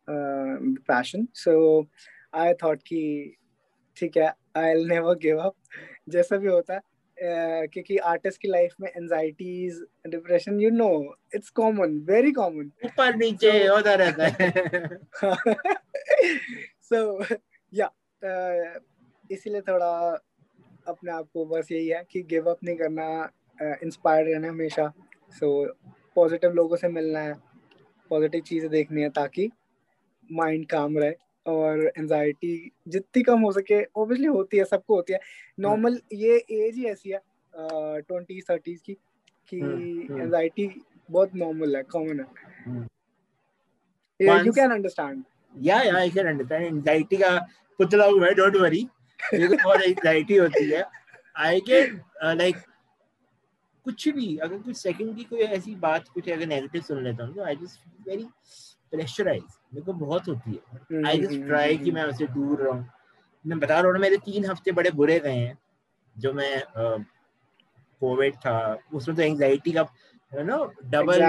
uh, 0.09 0.57
passion 0.87 1.29
so 1.33 1.87
I 2.33 2.55
thought 2.55 2.83
कि 2.85 3.37
ठीक 3.97 4.17
है 4.17 4.33
I'll 4.57 4.87
never 4.87 5.15
give 5.15 5.39
up 5.39 5.57
जैसा 6.09 6.37
भी 6.37 6.49
होता 6.49 6.75
है 6.75 6.81
क्योंकि 7.22 7.98
artist 7.98 8.42
की 8.42 8.48
life 8.48 8.74
में 8.82 8.90
anxieties 8.90 9.86
depression 10.08 10.60
you 10.62 10.70
know 10.70 11.16
it's 11.36 11.50
common 11.50 11.98
very 12.10 12.32
common 12.32 12.72
ऊपर 12.86 13.16
नीचे 13.16 13.52
होता 13.68 13.94
रहता 13.94 14.28
है। 14.28 14.52
सो 16.82 17.24
या 17.74 17.90
इसीलिए 19.32 19.62
थोड़ा 19.62 19.92
अपने 20.88 21.12
आप 21.12 21.30
को 21.34 21.46
बस 21.46 21.72
यही 21.72 21.88
है 21.88 22.04
कि 22.12 22.22
गिव 22.24 22.50
अप 22.50 22.64
नहीं 22.64 22.76
करना 22.76 23.32
इंस्पायर 23.84 24.26
रहना 24.26 24.50
हमेशा। 24.50 24.92
सो 25.32 25.76
पॉजिटिव 26.16 26.54
लोगों 26.54 26.76
से 26.76 26.88
मिलना 26.88 27.20
है 27.20 27.34
पॉजिटिव 28.10 28.42
चीज़ें 28.42 28.70
देखनी 28.72 29.02
है 29.02 29.10
ताकि 29.10 29.50
माइंड 30.32 30.66
काम 30.66 30.98
रहे। 30.98 31.14
और 31.46 31.86
एनजाइटी 31.88 32.72
जितनी 32.88 33.24
कम 33.24 33.42
हो 33.42 33.52
सके 33.52 33.84
ऑब्वियसली 33.84 34.28
होती 34.28 34.58
है 34.58 34.66
सबको 34.66 34.96
होती 34.96 35.14
है। 35.14 35.20
Normal 35.60 35.94
hmm. 35.94 36.18
ये 36.18 36.38
एज 36.38 36.76
ही 36.76 36.86
ऐसी 36.86 37.10
है 37.10 37.22
ट्वेंटी 37.54 38.42
थर्टीज 38.50 38.82
की 38.82 38.94
कि 39.50 39.58
एनजाइटी 39.58 40.66
हम्म, 40.66 40.74
हम्म। 40.74 41.14
बहुत 41.14 41.36
नॉर्मल 41.36 41.76
है 41.76 41.84
कॉमन 41.92 42.20
है। 42.20 42.26
यू 44.46 44.52
कैन 44.52 44.72
अंडरस्टैंड 44.72 45.24
या 45.56 45.82
या 45.82 45.96
आई 45.98 46.10
कैन 46.10 46.28
अंडरस्टैंड 46.28 46.66
एंजाइटी 46.68 47.18
का 47.18 47.38
पुतला 47.80 48.06
हूँ 48.06 48.20
मैं 48.20 48.34
डोंट 48.36 48.56
वरी 48.58 48.88
मेरे 49.20 49.48
को 49.48 49.56
बहुत 49.64 49.82
एंजाइटी 49.82 50.36
होती 50.38 50.70
है। 50.72 50.84
आई 51.36 51.60
कैन 51.70 52.02
लाइक 52.38 52.56
कुछ 53.86 54.08
भी 54.10 54.36
अगर 54.38 54.58
कुछ 54.58 54.76
सेकंड 54.78 55.16
की 55.16 55.24
कोई 55.24 55.40
ऐसी 55.56 55.76
बात 55.82 56.08
कुछ 56.14 56.30
अगर 56.30 56.46
नेगेटिव 56.48 56.82
सुन 56.82 57.04
लेता 57.04 57.24
हूँ 57.24 57.36
तो 57.36 57.44
आई 57.44 57.56
जस्ट 57.56 58.08
वेरी 58.08 58.26
प्रेशराइज 58.94 59.44
मेरे 59.74 59.86
को 59.86 59.94
बहुत 59.94 60.28
होती 60.28 60.52
है। 60.52 61.04
आई 61.08 61.20
जस्ट 61.22 61.46
ट्राई 61.46 61.78
कि 61.78 61.92
मैं 61.92 62.04
उससे 62.04 62.28
दूर 62.28 62.62
रहूँ। 62.62 62.86
मैं 63.46 63.60
बता 63.60 63.80
रहा 63.80 63.92
हूँ 63.92 64.00
मेरे 64.00 64.18
तीन 64.26 64.46
हफ़्ते 64.46 64.72
बड़े 64.72 64.92
बुरे 64.92 65.20
गए 65.20 65.36
हैं 65.36 65.58
जो 66.16 66.34
मैं 66.34 66.64
कोविड 68.02 68.36
था 68.36 68.56
उसमें 68.94 69.16
तो 69.18 69.24
एंजाइटी 69.24 69.72
का 69.72 69.82
यू 70.32 70.44
नो 70.44 70.64
डबल 70.86 71.22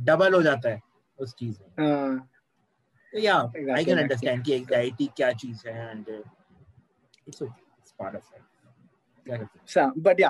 डबल 0.00 0.34
हो 0.34 0.42
जाता 0.42 0.70
है 0.70 0.80
उस 1.18 1.34
चीज़ 1.34 1.56
में। 1.60 1.86
हाँ। 1.86 2.30
तो 3.12 3.18
या 3.18 3.36
आई 3.74 3.84
कैन 3.84 3.98
अंडरस्टैंड 3.98 4.44
कि 4.44 4.52
एंजाइटी 4.52 5.06
क्या 5.16 5.32
चीज़ 5.32 5.68
है 5.68 5.90
and 5.90 6.08
it's 6.08 7.42
it's 7.42 7.92
part 7.98 8.16
of 8.16 8.34
it 8.34 8.42
but 9.98 10.20
yeah 10.20 10.28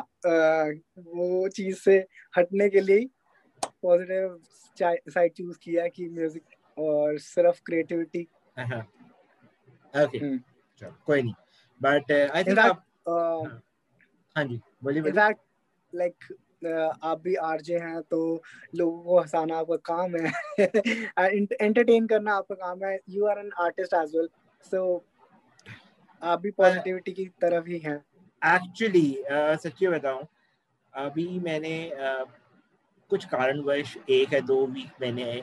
वो 0.99 1.49
चीज़ 1.49 1.77
से 1.77 1.97
हटने 2.39 2.69
के 2.69 2.81
लिए 2.81 3.09
पॉजिटिव 3.85 4.39
साइड 5.11 5.33
चूज़ 5.33 5.59
किया 5.63 5.87
कि 5.89 6.09
म्यूज़िक 6.09 6.79
और 6.79 7.19
सिर्फ़ 7.19 7.61
क्रिएटिविटी 7.67 8.27
ओके। 9.95 10.19
कोई 11.07 11.23
नहीं 11.23 11.35
बट 11.81 12.13
आई 12.13 12.45
थिंक 12.45 12.59
आप 12.59 12.85
हाँ।, 13.09 13.63
हाँ 14.37 14.45
जी 14.45 14.61
बोलिए 14.85 15.03
इनफैक्ट 15.03 15.41
लाइक 15.93 16.33
आप 17.03 17.21
भी 17.21 17.35
आरजे 17.45 17.79
हैं 17.79 18.01
तो 18.03 18.19
लोगों 18.75 19.03
को 19.03 19.19
हंसाना 19.21 19.57
आपका 19.57 19.77
काम 19.85 20.17
है 20.17 20.33
एंटरटेन 21.61 22.07
करना 22.07 22.35
आपका 22.35 22.55
काम 22.55 22.85
है 22.85 22.99
you 23.09 23.27
are 23.27 23.39
an 23.39 23.51
artist 23.61 23.95
as 23.95 24.17
well 24.17 24.29
so 24.65 24.85
आप 26.23 26.41
भी 26.41 26.51
पॉजिटिविटी 26.51 27.13
की 27.13 27.27
तरफ़ 27.41 27.69
ही 27.69 27.79
हैं 27.79 27.97
एक्चुअली 28.43 29.07
सच्ची 29.63 29.89
बताऊँ 29.89 30.27
अभी 30.95 31.29
मैंने 31.41 31.77
uh, 31.91 32.25
कुछ 33.15 33.25
कारणवश 33.35 33.97
एक 34.11 34.33
या 34.35 34.41
दो 34.49 34.65
वीक 34.67 35.01
मैंने 35.01 35.41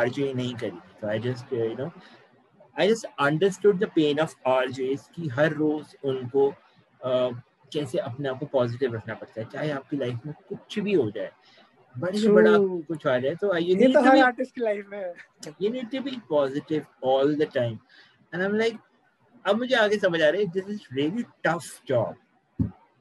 आरजे 0.00 0.32
नहीं 0.34 0.54
करी। 0.56 0.80
तो 1.00 1.08
I 1.08 1.18
just 1.28 1.52
you 1.52 1.74
know 1.78 1.90
I 2.76 2.88
just 2.88 3.06
understood 3.20 3.78
the 3.78 3.90
pain 3.94 4.20
of 4.20 4.36
RJ 4.50 4.94
कि 5.14 5.28
हर 5.38 5.52
रोज 5.54 5.96
उनको 6.04 6.46
uh, 6.48 7.32
कैसे 7.72 7.98
अपने 7.98 8.28
आप 8.28 8.38
को 8.38 8.46
पॉजिटिव 8.52 8.94
रखना 8.94 9.14
पड़ता 9.14 9.40
है। 9.40 9.46
चाहे 9.52 9.70
आपकी 9.70 9.96
लाइफ 9.96 10.26
में 10.26 10.34
कुछ 10.48 10.78
भी 10.78 10.92
हो 10.92 11.10
जाए 11.10 11.30
बड़े 11.94 12.18
से 12.18 12.28
बड़ा 12.32 12.50
कुछ 12.88 13.06
आ 13.06 13.18
जाए 13.18 13.34
तो 13.40 13.56
यू 13.58 13.92
टू 13.92 14.02
बी 14.10 14.20
आर्टिस्ट 14.20 14.54
की 14.54 14.60
लाइफ 14.60 14.86
में 14.90 15.14
you 15.62 15.70
need 15.72 15.90
to 15.90 16.00
be 16.02 16.16
positive 16.28 17.08
all 17.08 17.34
the 17.36 17.48
time 17.54 17.78
and 18.34 18.40
I 18.40 18.46
am 18.46 18.56
like 18.56 18.78
अब 19.44 19.58
मुझे 19.58 19.74
आगे 19.76 19.96
समझ 19.98 20.22
आ 20.22 20.28
रहा 20.28 20.40
है 20.40 20.46
this 20.56 20.68
is 20.70 20.94
really 20.94 21.22
tough 21.46 21.80
job 21.88 22.14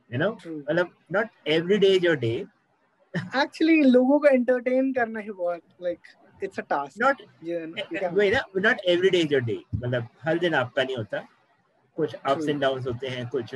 you 0.10 0.20
know 0.20 0.32
मतलब 0.46 0.96
not 1.12 1.28
every 1.58 1.78
day 1.78 1.94
is 1.96 2.06
your 2.06 2.16
day 2.18 2.34
actually 3.16 3.82
लोगों 3.84 4.20
को 4.20 4.28
एंटरटेन 4.28 4.92
करना 4.94 5.20
ही 5.20 5.32
बहुत 5.32 5.62
like 5.82 6.00
it's 6.44 6.60
a 6.60 6.64
task 6.70 7.02
not 7.02 7.22
वही 8.14 8.30
ना 8.32 8.44
not 8.58 8.80
every 8.86 9.10
day 9.10 9.20
is 9.20 9.34
your 9.34 9.42
day 9.42 9.60
मतलब 9.76 10.08
हर 10.22 10.38
दिन 10.40 10.54
आपका 10.56 10.84
नहीं 10.84 10.96
होता। 10.96 11.28
कुछ 11.98 12.14
अप्स 12.16 12.48
एंड 12.50 12.62
डाउन्स 12.62 12.88
होते 12.88 13.08
हैं 13.08 13.28
कुछ 13.30 13.56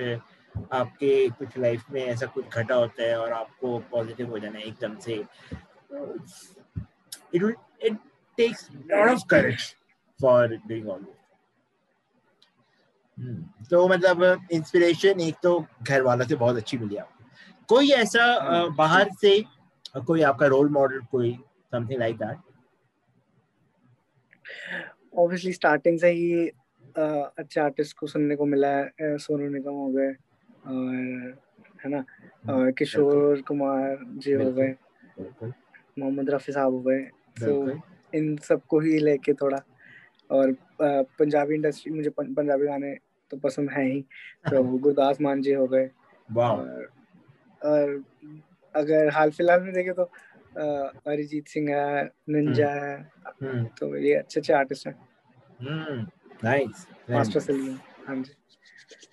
आपके 0.74 1.30
कुछ 1.30 1.58
लाइफ 1.58 1.90
में 1.92 2.02
ऐसा 2.02 2.26
कुछ 2.26 2.46
घटा 2.48 2.76
होता 2.76 3.04
है 3.04 3.18
और 3.20 3.32
आपको 3.34 3.78
पॉजिटिव 3.92 4.30
हो 4.30 4.40
जाना 4.40 4.60
है 4.60 4.66
एकदम 4.66 4.96
से। 5.00 5.14
It 7.34 7.44
will 7.44 7.54
it 7.84 7.98
takes 8.38 8.70
lot 8.72 9.10
of 9.10 9.26
courage 9.30 9.74
for 10.20 10.56
doing 10.68 10.90
all 10.90 11.06
तो 13.72 13.88
मतलब 13.88 14.48
इंस्पिरेशन 14.52 15.20
एक 15.22 15.36
तो 15.44 15.60
घर 15.84 16.02
वालों 16.02 16.26
से 16.26 16.36
बहुत 16.36 16.58
अच्छी 16.58 16.78
मिली 16.78 16.96
आपको। 16.98 17.15
कोई 17.70 17.90
ऐसा 17.92 18.26
बाहर 18.78 19.10
से 19.22 19.40
कोई 20.08 20.22
आपका 20.22 20.48
रोल 20.48 20.70
मॉडल 20.70 21.00
कोई 21.12 21.38
something 21.74 22.00
like 22.00 22.18
that 22.18 22.38
obviously 25.18 25.54
starting 25.54 26.00
से 26.00 26.10
ही 26.12 26.48
अच्छे 26.98 27.60
आर्टिस्ट 27.62 27.98
को 27.98 28.08
सुनने 28.08 28.36
को 28.36 28.46
मिला 28.46 28.70
है 29.02 29.18
सोनू 29.18 29.50
निगम 29.50 29.74
हो 29.74 29.88
गए 29.92 30.12
और 30.68 31.38
है 31.86 31.90
ना 31.92 32.04
और 32.54 32.72
किशोर 32.72 33.42
कुमार 33.48 33.98
जी 34.18 34.34
हो 34.34 34.52
गए 34.52 34.76
मोहम्मद 36.00 36.30
रफी 36.30 36.52
साहब 36.52 36.74
हो 36.74 36.80
गए 36.82 37.02
तो 37.40 37.80
इन 38.14 38.36
सबको 38.44 38.80
ही 38.80 38.98
लेके 39.00 39.34
थोड़ा 39.34 39.62
और 40.30 40.56
पंजाबी 40.82 41.56
इंडस्ट्री 41.56 41.94
मुझे 41.94 42.10
पंजाबी 42.20 42.66
गाने 42.68 42.96
तो 43.32 43.38
पसंद 43.38 43.70
है 43.72 43.86
ही 43.86 44.02
तो 44.50 44.64
गुरदास 44.64 45.22
मान 45.22 45.42
जी 45.42 45.54
हो 45.54 45.68
गए 45.68 45.90
और 46.30 46.90
और 47.66 48.04
अगर 48.76 49.10
हाल 49.14 49.32
फ़िलहाल 49.32 49.62
में 49.62 49.74
देखे 49.74 49.94
तो 49.94 50.04
अरिजीत 51.12 51.48
सिंह 51.48 51.70
है 51.70 52.04
निंजा 52.30 52.70
हम्म। 52.72 52.86
है 52.86 53.52
हम्म। 53.52 53.64
तो 53.80 53.96
ये 53.98 54.14
अच्छे 54.16 54.40
अच्छे 54.40 54.54
आर्टिस्ट 54.54 54.88
हैं। 54.88 54.96
नाइस 56.44 56.88
मास्टर 57.12 57.40
सलीम 57.40 57.78
हाँ 58.08 58.16
जी। 58.16 58.34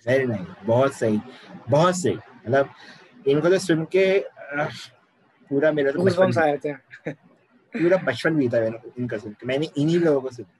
वेरी 0.07 0.25
नाइस 0.25 0.47
बहुत 0.65 0.93
सही 0.93 1.19
बहुत 1.69 1.95
सही 1.97 2.15
मतलब 2.15 2.69
इनको 3.27 3.49
तो 3.49 3.57
सुन 3.59 3.85
के 3.95 4.05
पूरा 5.51 5.71
मेरा 5.71 5.91
तो 5.91 6.03
बचपन 6.03 6.39
आए 6.41 6.57
थे। 6.65 6.73
पूरा 7.73 7.97
बचपन 8.03 8.35
भी 8.35 8.49
था 8.49 8.59
मेरा 8.59 8.81
इनका 8.99 9.17
सुन 9.17 9.31
के 9.31 9.47
मैंने 9.47 9.69
इन्हीं 9.77 9.99
लोगों 9.99 10.21
को 10.21 10.29
सुना। 10.35 10.59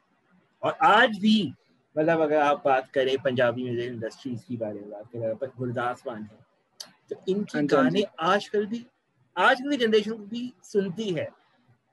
और 0.63 0.77
आज 0.83 1.17
भी 1.19 1.53
मतलब 1.95 2.21
अगर 2.21 2.37
आप 2.37 2.61
बात 2.65 2.89
करें 2.93 3.17
पंजाबी 3.23 3.63
म्यूज़िक 3.63 3.91
इंडस्ट्रीज़ 3.91 4.41
की 4.47 4.57
बारे 4.57 4.79
में 4.79 4.89
बात 4.91 5.09
करें 5.15 5.49
गुरदास 5.57 6.03
मान 6.07 6.21
है 6.21 6.41
तो 7.11 7.23
इनके 7.27 7.57
हाँ 7.57 7.61
हाँ 7.61 7.83
गाने 7.83 8.03
आजकल 8.21 8.65
भी 8.65 8.85
आजकल 9.35 9.69
की 9.69 9.77
जनरेशन 9.77 10.13
भी 10.31 10.51
सुनती 10.63 11.09
है। 11.09 11.27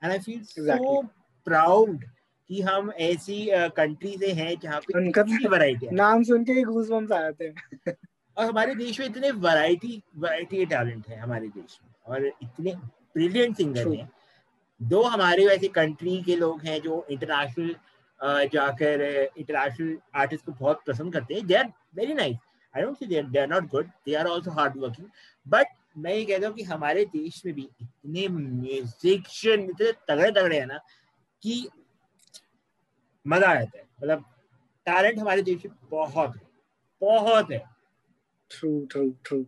And 0.01 0.11
I 0.11 0.19
feel 0.19 0.43
so 0.45 1.01
proud 1.47 2.03
कि 2.49 2.61
हम 2.61 2.91
ऐसी 2.99 3.45
कंट्री 3.75 4.15
से 4.17 4.31
हैं 4.33 4.55
जहाँ 4.59 4.79
पे 4.81 4.97
उनका 4.99 5.21
वैरायटी 5.49 5.85
तो 5.85 5.95
नाम 5.95 6.23
सुन 6.23 6.43
के 6.43 6.53
ही 6.53 6.63
गूज़बम्स 6.63 7.11
आ 7.11 7.21
जाते 7.21 7.45
हैं। 7.45 7.95
और 8.37 8.45
हमारे 8.45 8.75
देश 8.75 8.99
में 8.99 9.05
इतने 9.07 9.31
वैरायटी 9.31 10.01
वैरायटी 10.17 10.57
के 10.57 10.65
टैलेंट 10.65 11.07
है 11.09 11.19
हमारे 11.19 11.47
देश 11.49 11.79
में। 11.83 11.93
और 12.05 12.25
इतने 12.25 12.73
ब्रिलियंट 13.15 13.57
सिंगर 13.57 13.87
हैं। 13.89 14.09
दो 14.81 15.01
हमारे 15.03 15.45
वैसे 15.47 15.67
कंट्री 15.69 16.21
के 16.21 16.35
लोग 16.35 16.61
हैं 16.65 16.79
जो 16.81 17.05
इंटरनेशनल 17.11 17.75
जाकर 18.49 19.01
इंटरनेशनल 19.37 19.97
आर्टिस्ट 20.15 20.45
को 20.45 20.51
बहुत 20.51 20.83
पसंद 20.87 21.13
करते 21.13 21.33
हैं। 21.33 21.45
They 21.47 21.55
are 21.55 21.71
very 21.95 22.13
nice 22.13 22.37
I 22.75 22.81
don't 22.81 22.97
say 22.97 23.05
they 23.05 23.39
are 23.39 23.47
not 23.47 23.69
good 23.71 23.87
they 24.05 24.15
are 24.15 24.27
also 24.27 24.51
hard 24.51 24.77
working 24.77 25.07
but 25.45 25.67
मैं 25.97 26.13
ये 26.13 26.25
कहता 26.25 26.47
हूँ 26.47 26.55
कि 26.55 26.63
हमारे 26.63 27.05
देश 27.13 27.41
में 27.45 27.53
भी 27.55 27.69
इतने 27.81 28.27
म्यूजिशियन 28.27 29.69
इतने 29.69 29.91
तगड़े 30.07 30.31
तगड़े 30.31 30.59
हैं 30.59 30.67
ना 30.67 30.77
कि 31.43 31.67
मज़ा 33.25 33.49
आ 33.49 33.53
जाता 33.55 33.77
है। 33.77 33.83
मतलब 34.01 34.23
टैलेंट 34.87 35.19
हमारे 35.19 35.41
देश 35.41 35.65
में 35.65 35.75
बहुत 35.91 36.35
है। 36.35 36.41
बहुत 37.01 37.51
है। 37.51 37.63
ट्रू 38.51 38.85
ट्रू 38.91 39.09
ट्रू 39.25 39.43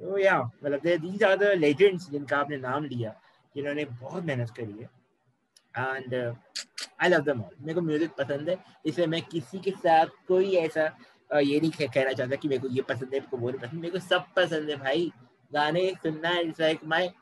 तो 0.00 0.18
या 0.18 0.38
मतलब 0.40 0.80
दीज 1.00 1.22
आर 1.24 1.36
द 1.36 1.52
लेजेंड्स 1.58 2.10
जिनका 2.10 2.38
आपने 2.38 2.56
नाम 2.58 2.84
लिया 2.84 3.14
जिन्होंने 3.56 3.84
बहुत 3.84 4.24
मेहनत 4.24 4.50
करी 4.56 4.72
है। 4.72 4.90
And 5.78 6.14
I 6.14 7.08
love 7.08 7.22
them 7.22 7.40
all 7.42 7.54
मेरे 7.60 7.74
को 7.74 7.80
म्यूज़िक 7.80 8.10
पसंद 8.18 8.48
है। 8.48 8.56
इसलिए 8.86 9.06
मैं 9.06 9.22
किसी 9.24 9.58
के 9.58 9.70
साथ 9.72 10.06
कोई 10.28 10.54
ऐसा 10.56 10.86
ये 11.30 11.60
नहीं 11.60 11.70
कहना 11.70 12.12
चाहता 12.12 12.36
कि 12.36 12.48
मेरे 12.48 12.60
को 12.60 12.68
ये 12.74 12.82
पसंद 12.88 13.14
है 13.14 13.20
मेरे 13.20 13.26
को 13.30 13.36
वो 13.36 13.50
नहीं 13.50 13.60
पसंद 13.60 13.80
मेरे 13.80 13.92
को 13.92 13.98
सब 13.98 14.24
पसंद 14.36 14.70
है 14.70 14.76
भाई। 14.76 15.12
गाने 15.52 15.88
सुनना 16.02 16.30
इट्स 16.38 16.60
लाइक 16.60 16.84
माय 16.84 17.12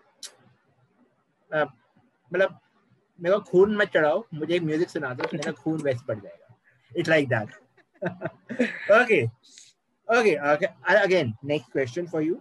मतलब 1.50 2.58
मेरे 3.18 3.36
को 3.36 3.40
खून 3.50 3.76
मत 3.76 3.88
चढ़ाओ 3.94 4.24
मुझे 4.34 4.54
एक 4.54 4.62
म्यूज़िक 4.62 4.90
सुना 4.90 5.12
दो 5.14 5.28
मेरा 5.34 5.52
खून 5.52 5.80
वैसे 5.82 6.04
बढ़ 6.08 6.20
जाएगा। 6.20 6.56
It's 6.92 7.08
like 7.08 7.28
that 7.28 7.48
okay 9.00 9.24
okay 10.08 10.34
okay 10.52 10.66
again 10.96 11.34
next 11.44 11.72
question 11.72 12.06
for 12.06 12.22
you 12.22 12.40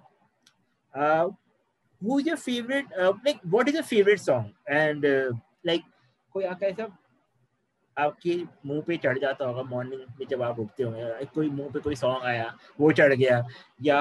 who's 2.02 2.26
your 2.28 2.36
favorite 2.36 2.88
uh, 3.02 3.12
like 3.26 3.38
what 3.52 3.70
is 3.72 3.76
your 3.76 3.84
favorite 3.90 4.22
song? 4.22 4.48
And 4.78 5.06
uh, 5.06 5.32
कोई 6.36 6.44
आपका 6.44 6.68
ऐसा 6.68 6.86
आपके 7.98 8.36
मुँह 8.66 8.82
पे 8.82 8.98
चढ़ 8.98 9.18
जाता 9.20 9.46
होगा 9.46 9.64
मॉर्निंग 9.66 10.02
में 10.20 10.26
जब 10.30 10.42
आप 10.42 10.60
उठते 10.60 10.84
होंगे 10.84 11.26
कोई 11.26 11.50
मुँह 11.50 11.70
पे 11.74 11.80
कोई 11.80 11.96
सॉन्ग 11.96 12.26
आया, 12.26 12.54
वो 12.80 12.92
चढ़ 12.92 13.14
गया, 13.14 13.44
या 13.82 14.00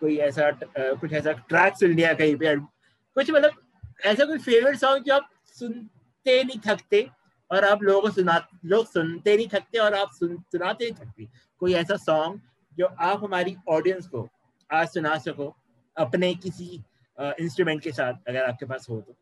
कोई 0.00 0.16
ऐसा 0.18 0.50
कुछ 0.78 1.12
ऐसा 1.12 1.32
ट्रैक 1.32 1.76
सुन 1.76 1.90
लिया 1.90 2.12
कहीं 2.14 2.36
पे, 2.36 2.56
कुछ 2.56 3.30
मतलब 3.30 3.62
ऐसा 4.04 4.24
कोई 4.24 4.38
फेवरेट 4.40 4.76
सॉन्ग 4.76 5.04
जो 5.04 5.14
आप 5.14 5.28
सुनते 5.58 6.42
नहीं 6.44 6.58
थकते 6.66 7.06
और 7.50 7.64
आप 7.64 7.82
लोगों 7.82 8.00
को 8.02 8.10
सुना, 8.10 8.38
लोग 8.64 8.86
सुनते 8.86 9.36
नहीं 9.36 9.48
थकते 9.48 9.78
और 9.78 9.94
आप 9.94 10.10
सुन, 10.12 10.36
सुनाते 10.52 10.84
नहीं 10.84 10.94
थकते। 10.96 11.28
कोई 11.60 11.74
ऐसा 11.74 11.96
सॉन्ग 11.98 12.40
जो 12.78 12.86
आप 12.86 13.24
हमारी 13.24 13.56
ऑडियंस 13.68 14.06
को 14.06 14.28
आज 14.70 14.88
सुना 14.88 15.16
सको, 15.18 15.54
अपने 15.96 16.34
किसी 16.36 16.82
इंस्ट्रूमेंट 17.18 17.82
के 17.82 17.92
साथ, 17.92 18.14
अगर 18.28 18.42
आपके 18.44 18.66
पास 18.66 18.86
हो 18.90 19.00
तो। 19.00 19.16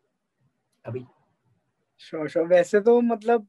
अभी। 0.85 1.05
श्योर 2.01 2.29
श्योर 2.29 2.47
वैसे 2.47 2.81
तो 2.81 3.01
मतलब 3.01 3.47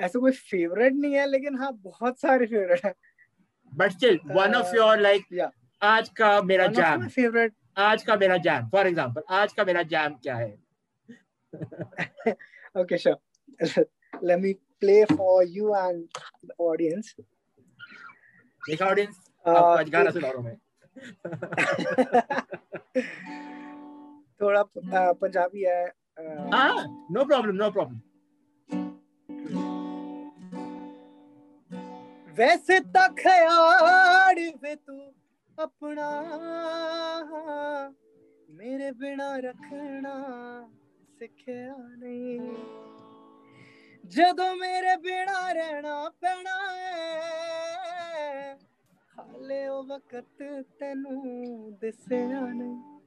ऐसा 0.00 0.18
कोई 0.18 0.32
फेवरेट 0.32 0.92
नहीं 0.94 1.14
है 1.14 1.26
लेकिन 1.30 1.56
हाँ 1.58 1.72
बहुत 1.84 2.20
सारे 2.20 2.46
फेवरेट 2.46 2.84
है। 2.84 2.92
But 3.72 3.92
still 3.92 4.18
one 4.26 4.54
of 4.54 4.74
your 4.76 4.98
like 5.00 5.50
आज 5.82 6.08
का 6.18 6.40
मेरा 6.42 6.66
जैम 6.78 7.06
फेवरेट 7.08 7.52
आज 7.86 8.02
का 8.02 8.16
मेरा 8.16 8.36
जैम 8.46 8.68
फॉर 8.72 8.86
एग्जांपल 8.86 9.22
आज 9.40 9.52
का 9.52 9.64
मेरा 9.64 9.82
जैम 9.94 10.14
क्या 10.22 10.36
है? 10.36 10.56
Okay 12.76 12.96
sure. 12.98 13.16
Let 14.22 14.40
me 14.40 14.50
play 14.82 15.04
for 15.10 15.42
you 15.44 15.74
and 15.74 16.20
the 16.42 16.54
audience. 16.66 17.14
देखा 18.62 18.86
ऑडियंस 18.86 19.16
uh, 19.44 19.56
आज 19.56 19.90
गाना 19.90 20.10
सुना 20.10 20.28
रहा 20.28 20.36
हूँ 20.38 20.44
मैं। 20.44 20.56
थोड़ा 24.40 24.62
पंजाबी 25.22 25.62
है 25.64 25.84
हाँ 26.52 27.06
नो 27.12 27.24
प्रॉब्लम 27.24 27.54
नो 27.56 27.70
प्रॉब्लम 27.70 28.00
वैसे 32.37 32.79
तो 32.91 33.07
ख्याल 33.15 34.39
वे 34.63 34.75
तू 34.77 34.97
अपना 35.57 36.09
मेरे 38.51 38.91
बिना 38.93 39.29
रखना 39.39 40.15
सिखया 41.19 41.75
नहीं 41.97 42.39
ਜਦੋਂ 44.03 44.55
ਮੇਰੇ 44.55 44.95
ਬਿਨਾ 44.97 45.51
ਰਹਿਣਾ 45.51 46.09
ਪੈਣਾ 46.21 46.55
ਹੈ 46.71 48.57
ਹਾਲੇ 49.15 49.67
ਉਹ 49.67 49.83
ਵਕਤ 49.83 50.43
ਤੈਨੂੰ 50.79 51.73
ਦਿਸਿਆ 51.81 52.39
ਨਹੀਂ 52.41 53.01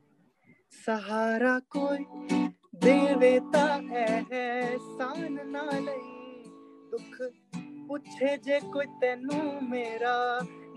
ਸਹਾਰਾ 0.86 1.58
ਕੋਈ 1.70 2.48
ਦੇਵੇ 2.76 3.38
ਤਾਂ 3.52 3.68
ਐਹਸਾਨ 3.96 5.38
ਨਾ 5.48 5.64
ਲਈ 5.72 6.44
ਦੁੱਖ 6.90 7.22
ਪੁੱਛੇ 7.90 8.36
ਜੇ 8.36 8.60
ਕੋਈ 8.72 8.86
ਤੈਨੂੰ 9.00 9.68
ਮੇਰਾ 9.70 10.16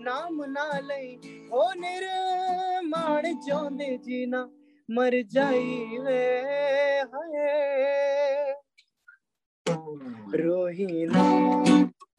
ਨਾਮ 0.00 0.44
ਨਾ 0.48 0.68
ਲਈ 0.80 1.16
ਹੋ 1.52 1.72
ਨਿਰਮਾਣ 1.74 3.34
ਚਾਹੁੰਦੇ 3.46 3.96
ਜੀਨਾ 3.96 4.48
ਮਰ 4.88 5.20
ਜਾਈ 5.30 5.98
ਵੇ 5.98 6.20
ਹਾਏ 7.14 8.54
ਰੋਹੀ 10.34 11.06
ਨਾ 11.06 11.24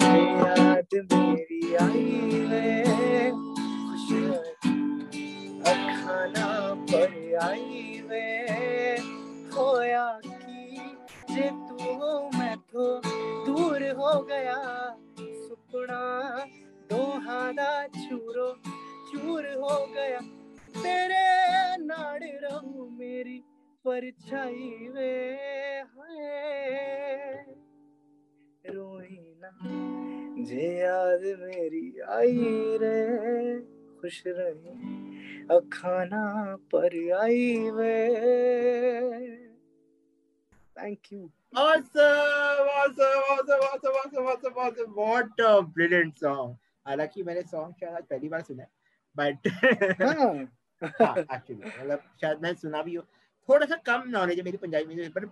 याद 0.01 0.93
मेरी 1.11 1.75
आई 1.75 2.39
वे 2.49 2.61
खुश 3.31 4.07
अखाना 5.71 6.47
पर 6.91 7.13
आई 7.41 8.01
वे 8.09 8.25
होया 9.55 10.07
की 10.25 10.95
जे 11.33 11.49
तू 11.49 11.93
हो 11.95 12.13
मैं 12.37 12.55
तो 12.73 12.87
दूर 12.99 13.34
हो 13.96 14.22
गया। 14.22 14.56
सुपना 15.20 16.00
दोहा 16.90 17.40
दा 17.52 17.70
चूरो, 17.86 18.48
चूर 19.10 19.46
हो 19.54 19.76
गया। 19.94 20.20
तेरे 20.76 21.26
नाड़ 21.84 22.24
रहूँ 22.24 22.88
मेरी 22.98 23.38
परछाई 23.84 24.88
वे 24.94 25.12
हाय। 25.90 27.44
रोई 28.66 29.18
ना 29.42 29.50
जे 30.44 30.68
याद 30.78 31.22
मेरी 31.40 31.86
आई 32.10 32.76
रे, 32.82 32.98
खुश 34.00 34.22
रही 34.26 34.74
अखाना 35.50 36.24
पर 36.74 36.94
आई 37.22 37.70
वे। 37.70 37.94
Thank 40.76 41.12
you 41.12 41.30
Awesome, 41.58 42.66
awesome, 42.78 43.20
awesome, 43.34 43.62
awesome, 43.66 43.94
awesome, 43.98 44.26
awesome, 44.30 44.56
awesome. 44.62 44.90
What 44.96 45.38
a 45.44 45.52
brilliant 45.76 46.18
song. 46.24 46.50
हालाँकि 46.86 47.22
मैंने 47.22 47.42
सॉन्ग 47.42 47.74
शायद 47.80 47.94
आज 47.94 48.02
पहली 48.10 48.28
बार 48.28 48.40
सुना 48.48 48.62
है 48.62 48.68
बट 49.16 49.46
एक्चुअली 50.82 51.62
मतलब 51.62 52.02
शायद 52.20 52.42
मैं 52.42 52.52
सुना 52.54 52.82
भी 52.82 52.94
हो। 52.94 53.02
थोड़ा 53.48 53.66
सा 53.66 53.76
कम 53.86 54.02
नॉलेज 54.08 54.38
है 54.38 54.44
मेरी 54.44 54.56
पंजाबी 54.64 54.94
म्यूज़िक 54.94 55.14
पर 55.14 55.26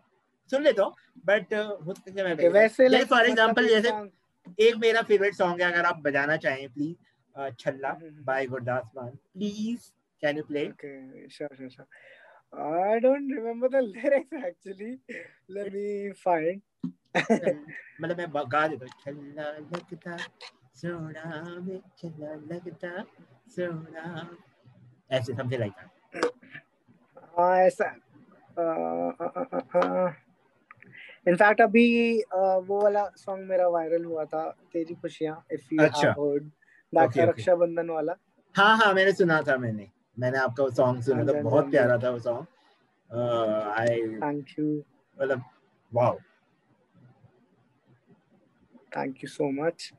सुन 0.50 0.62
लेता 0.62 0.82
हूँ 0.82 0.94
बट 1.26 1.54
हो 1.54 1.94
सकता 1.94 2.22
है 2.22 2.34
मैं 2.34 2.48
वैसे 2.50 3.04
फॉर 3.04 3.26
एग्जांपल 3.28 3.68
जैसे 3.68 3.92
एक 4.68 4.76
मेरा 4.80 5.02
फेवरेट 5.10 5.34
सॉन्ग 5.34 5.62
है 5.62 5.72
अगर 5.72 5.84
आप 5.86 6.00
बजाना 6.04 6.36
चाहें 6.46 6.68
please 6.72 7.52
Challa 7.60 7.92
by 8.26 8.46
Gurdas 8.46 8.90
Maan. 8.96 9.10
Please 9.34 9.90
can 10.22 10.36
you 10.36 10.42
play 10.44 10.66
okay 10.68 11.28
sure 11.28 11.56
sure 11.56 11.70
sure 11.70 11.86
I 12.54 13.00
don't 13.00 13.28
remember 13.28 13.68
the 13.68 13.82
lyrics 13.94 14.32
actually. 14.46 14.98
Let 15.48 15.72
me 15.72 16.12
find. 16.24 16.62
मतलब 17.16 18.16
मैं 18.18 18.26
गा 18.52 18.66
देता 18.68 18.84
हूँ। 18.84 18.92
छल्ला 19.04 19.50
लगता 19.58 20.16
सोना 20.74 21.60
में 21.66 21.80
छल्ला 21.98 22.34
लगता 22.52 23.02
सोना। 23.56 24.36
ऐसे 25.10 25.34
समथिंग 25.34 25.60
लाइक 25.60 25.72
हाँ 27.38 27.56
ऐसा। 27.58 27.88
इनफैक्ट 31.28 31.60
अभी 31.60 31.86
वो 32.32 32.80
वाला 32.82 33.04
सॉन्ग 33.16 33.48
मेरा 33.48 33.68
वायरल 33.68 34.04
हुआ 34.04 34.24
था 34.24 34.48
तेरी 34.72 34.94
खुशियाँ 34.94 35.44
if 35.52 35.74
you 35.74 35.82
have 35.82 36.10
heard 36.20 36.44
that 36.92 37.18
Rakshabandhan 37.28 37.90
वाला। 37.90 38.16
हाँ 38.54 38.76
हाँ 38.78 38.92
मैंने 38.94 39.12
सुना 39.12 39.40
था 39.42 39.56
मैंने। 39.56 39.88
मैंने 40.18 40.38
आपका 40.38 40.64
वो 40.64 40.70
सॉन्ग 40.70 41.02
सुना 41.02 41.24
था 41.26 41.40
बहुत 41.42 41.70
प्यारा 41.70 41.98
था 41.98 42.10
वो 42.10 42.18
सॉन्ग 42.28 42.46
आई 43.78 44.00
थैंक 44.22 44.58
यू 44.58 44.66
मतलब 45.18 45.42
wow 45.92 46.18
thank 48.96 49.24
you 49.24 49.28
so 49.28 49.50
much 49.62 49.92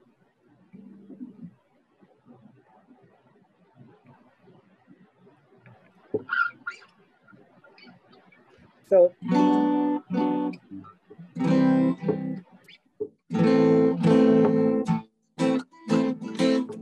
So 8.91 9.11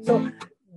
so 0.06 0.16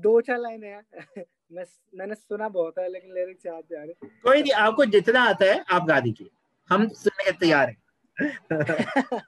दो 0.04 0.20
चार 0.20 0.38
लाइनें 0.38 0.68
हैं। 0.68 1.24
मैं 1.50 1.64
मैंने 1.98 2.14
सुना 2.14 2.48
बहुत 2.48 2.78
है 2.78 2.88
लेकिन 2.92 3.12
लिरिक्स 3.14 3.46
याद 3.46 3.74
आ 3.78 3.82
रहे। 3.82 4.08
कोई 4.22 4.42
नहीं 4.42 4.52
आपको 4.52 4.84
जितना 4.94 5.20
आता 5.30 5.44
है 5.44 5.64
आप 5.72 5.86
गा 5.88 5.98
दीजिए। 6.00 6.30
हम 6.70 6.88
सुनने 7.02 7.24
के 7.24 7.32
तैयार 7.38 7.68
हैं। 7.68 7.76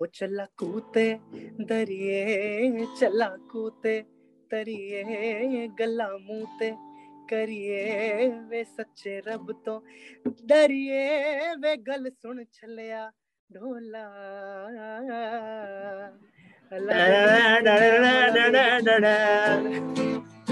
वो 0.00 0.06
चला 0.06 0.44
कूते 0.58 1.06
दरिए 1.68 2.86
चला 3.00 3.26
कूते 3.52 4.00
तरिए 4.50 5.66
गला 5.78 6.06
मुते 6.26 6.70
करिए 7.30 8.28
वे 8.50 8.62
सच्चे 8.64 9.18
रब 9.26 9.52
तो 9.66 9.74
डरिए 10.46 11.54
वे 11.62 11.76
गल 11.88 12.08
सुन 12.22 12.44
छलिया 12.54 13.10
ढोला। 13.50 14.04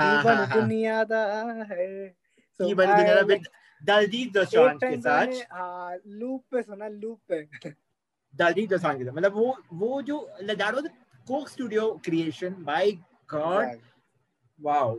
हाँ 0.00 0.22
हाँ 0.24 0.60
दुनिया 0.60 1.02
दा 1.04 1.22
है। 1.70 1.86
की 2.60 2.74
बनी 2.74 2.92
दुनिया 2.92 3.22
दा 3.22 3.36
दलजीत 3.82 4.32
दोसांझ 4.32 4.76
के 4.84 4.96
साथ। 5.00 5.26
हाँ 5.52 5.96
लूप 6.06 6.44
पे 6.50 6.62
सुना 6.62 6.88
लूप 6.88 7.20
पे। 7.28 7.42
दलजीत 8.34 8.68
दोसांझ 8.70 8.96
के 8.98 9.04
साथ 9.04 9.12
मतलब 9.12 9.34
वो 9.34 9.56
वो 9.72 10.02
जो 10.02 10.18
that 10.42 10.74
was 10.74 10.88
Coke 11.28 11.48
Studio 11.48 11.90
creation 12.04 12.54
by 12.64 12.90
God 13.30 13.78
wow 14.58 14.94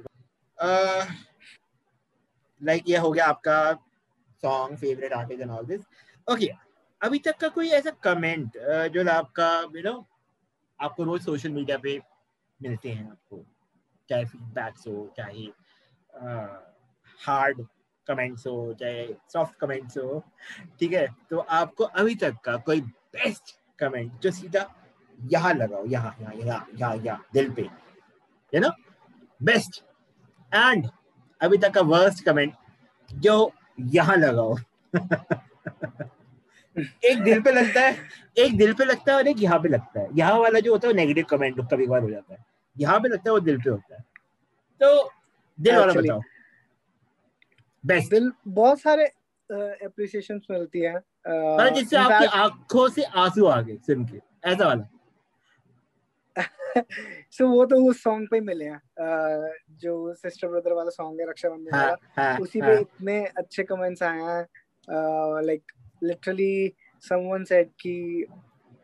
like 2.61 2.89
ये 2.89 2.97
हो 2.97 3.11
गया 3.11 3.25
आपका 3.25 3.57
song 4.43 4.77
favourite 4.77 5.13
artist 5.13 5.41
and 5.41 5.51
all 5.51 5.65
this 5.65 5.81
okay 6.27 6.49
अभी 7.01 7.19
तक 7.19 7.37
का 7.37 7.47
कोई 7.47 7.69
ऐसा 7.69 7.89
कमेंट 8.03 8.57
जो 8.93 9.09
आपका 9.11 9.49
यू 9.75 9.81
नो 9.83 9.93
आपको 10.79 11.03
रोज 11.03 11.21
सोशल 11.25 11.49
मीडिया 11.49 11.77
पे 11.77 11.99
मिलते 12.59 12.89
हैं 12.89 13.09
आपको? 13.09 13.45
चाहे 14.12 14.26
फीडबैक्स 14.26 14.88
हो, 14.88 15.13
चाहे 15.17 15.45
हार्ड 17.19 17.65
कमेंट्स 18.08 18.47
हो, 18.47 18.74
चाहे 18.80 19.06
सॉफ्ट 19.34 19.56
कमेंट्स 19.60 19.97
हो, 19.97 20.24
ठीक 20.80 20.93
है? 20.93 21.08
तो 21.30 21.38
आपको 21.60 21.84
अभी 21.84 22.15
तक 22.15 22.36
का 22.45 22.56
कोई 22.65 22.82
बेस्ट 22.82 23.56
कमेंट 23.80 24.19
जो 24.21 24.32
सीधा 24.32 24.65
यहाँ 25.19 25.54
लगाओ, 25.54 25.86
यहाँ 25.86 26.15
यहाँ 26.21 26.34
यहाँ 26.36 26.67
यहाँ 26.76 26.95
यहाँ, 26.95 27.26
दिल 27.34 27.52
पे 27.54 27.62
यू 28.54 28.60
नो? 28.62 28.69
बेस्ट 29.39 29.82
एंड 30.52 30.88
अभी 31.41 31.58
तक 31.58 31.74
का 31.74 31.82
वर्स्ट 31.82 32.24
कमेंट 32.26 32.54
जो 33.10 33.52
यहाँ 33.91 34.15
लगाओ। 34.17 34.58
एक 36.78 37.21
दिल 37.24 37.41
पे 37.41 37.52
लगता 37.52 37.82
है, 37.82 37.95
एक 38.38 38.58
दिल 38.58 38.74
पे 38.74 38.86
लगता 38.86 39.12
है 39.12 39.17
और 39.17 39.28
एक 39.28 39.41
यहाँ 39.41 39.60
पे 39.60 39.69
लगता 39.69 40.00
है। 40.00 40.08
यहाँ 40.15 40.39
वाला 40.39 40.60
जो 40.60 40.71
होता 40.71 40.88
है 40.88 40.93
नेगेटिव 40.93 41.26
कमेंट 41.30 41.60
कभी 41.71 41.86
कभार 41.86 42.02
हो 42.02 42.10
जाता 42.10 42.34
है। 42.34 42.50
यहाँ 42.79 42.99
पे 42.99 43.10
लगता 43.10 43.23
है 43.27 43.31
वो 43.31 43.39
दिल 43.39 43.57
पे 43.57 43.69
होता 43.69 43.95
है। 43.95 44.01
तो 44.81 45.12
दिल 45.60 45.75
वाला 45.75 45.93
बताओ। 45.93 46.21
बेस्ट 47.86 48.10
दिल 48.10 48.31
बहुत 48.47 48.79
सारे 48.79 49.05
अप्रिसिएशन 49.86 50.39
uh, 50.39 50.51
मिलती 50.51 50.79
है 50.79 50.95
uh, 50.95 51.73
जिससे 51.73 51.97
आपकी 51.97 52.25
आँखों 52.25 52.89
से 52.89 53.03
आँसू 53.03 53.45
आ 53.45 53.62
गए 53.62 53.75
सुन 53.75 54.05
के 54.05 54.49
ऐसा 54.49 54.65
वाला। 54.67 54.89
सो 57.31 57.45
so, 57.45 57.51
वो 57.51 57.65
तो 57.65 57.89
उस 57.89 58.03
सॉन्ग 58.03 58.27
पे 58.31 58.39
मिले 58.39 58.65
हैं 58.65 58.79
uh, 58.79 59.53
जो 59.71 60.13
सिस्टर 60.13 60.47
ब्रदर 60.47 60.73
वाला 60.73 60.89
सॉन्ग 60.89 61.19
है 61.19 61.29
रक्षाबंधन 61.29 61.75
हाँ, 61.75 61.86
वाला 61.86 62.23
हाँ, 62.23 62.39
उसी 62.39 62.60
हाँ. 62.60 62.69
पे 62.69 62.81
इतने 62.81 63.25
अच्छे 63.25 63.63
कमेंट्स 63.63 64.03
आए 64.03 64.21
हैं 64.21 64.47
लाइक 65.45 65.63
लिटरली 66.03 66.73
समवन 67.10 67.43
सेड 67.43 67.69
कि 67.69 68.25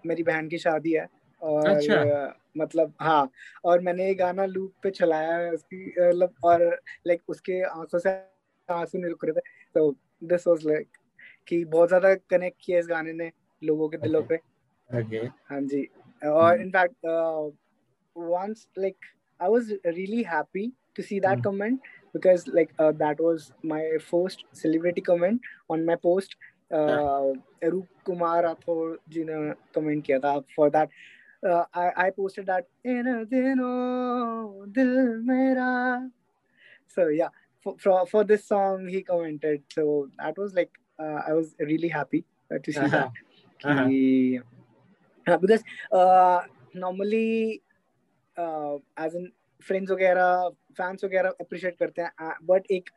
मेरी 0.06 0.24
बहन 0.24 0.48
की 0.48 0.58
शादी 0.58 0.92
है 0.92 1.17
और 1.42 1.68
अच्छा। 1.68 2.34
मतलब 2.58 2.94
हाँ 3.02 3.30
और 3.66 3.82
मैंने 3.82 4.06
ये 4.08 4.14
गाना 4.16 4.46
लूप 4.46 4.74
पे 4.84 4.92
चलाया 4.92 5.36
है 5.38 5.52
उसकी 5.54 5.86
मतलब 5.88 6.34
और 6.44 6.64
लाइक 7.08 7.22
उसके 7.30 7.62
आँसू 7.64 8.00
से 8.00 8.10
आँसू 8.70 8.98
नहीं 8.98 9.10
रुक 9.10 9.26
रहे 9.26 9.34
थे। 9.34 9.42
तो 9.76 9.92
दिस 10.24 10.48
वाज 10.48 10.66
लाइक 10.66 10.88
कि 11.48 11.64
बहुत 11.66 11.88
ज़्यादा 11.88 12.14
कनेक्ट 12.30 12.58
किया 12.62 12.80
इस 12.80 12.88
गाने 12.88 13.14
ने 13.14 13.32
लोगों 13.62 13.90
के 13.90 13.98
दिलों 13.98 14.22
पे। 14.24 14.40
हाँ 14.90 15.62
जी। 15.64 15.88
और 16.24 16.62
in fact 16.62 17.06
once 18.16 18.68
like 18.78 19.06
I 19.40 19.50
was 19.50 19.72
really 19.86 20.24
happy 20.24 20.72
to 20.96 21.04
see 21.04 21.20
that 21.20 21.44
comment 21.44 21.80
because 22.16 22.44
like 22.50 22.72
that 22.82 23.22
was 23.22 23.52
my 23.66 23.98
first 24.02 24.46
celebrity 24.58 25.02
comment 25.02 25.42
on 25.72 25.84
my 25.86 25.96
post 26.04 26.38
Roop 26.74 27.88
Kumar 28.06 28.44
Rathore 28.44 29.00
ji 29.10 29.24
ने 29.24 29.54
कमेंट 29.76 30.06
किया 30.06 30.20
था 30.20 30.40
for 30.56 30.70
that 30.70 30.90
Uh, 31.46 31.64
I, 31.74 32.08
I 32.08 32.10
posted 32.10 32.48
that 32.48 32.68
in 32.84 33.08
a 33.08 33.26
dino 33.26 34.66
dil 34.72 35.22
mera. 35.22 36.10
So 36.88 37.08
yeah, 37.08 37.30
for, 37.62 37.76
for 37.78 38.08
for 38.08 38.24
this 38.24 38.46
song 38.46 38.88
he 38.88 39.04
commented. 39.04 39.64
So 39.74 40.10
that 40.18 40.38
was 40.38 40.54
like 40.54 40.72
uh, 41.00 41.22
I 41.28 41.34
was 41.34 41.56
really 41.60 41.88
happy 41.88 42.26
uh, 42.52 42.58
to 42.64 42.72
see 42.72 42.80
uh-huh. 42.80 42.90
that. 42.90 43.12
Uh-huh. 43.64 43.86
He, 43.88 44.40
uh, 45.28 45.38
because 45.38 45.64
uh, 45.92 46.42
normally 46.74 47.62
as 48.40 49.16
an 49.16 49.30
friends 49.68 49.92
वगैरह 49.92 50.50
fans 50.78 51.04
वगैरह 51.04 51.30
appreciate 51.42 51.78
करते 51.80 52.02
हैं 52.02 52.34
but 52.46 52.72
एक 52.72 52.90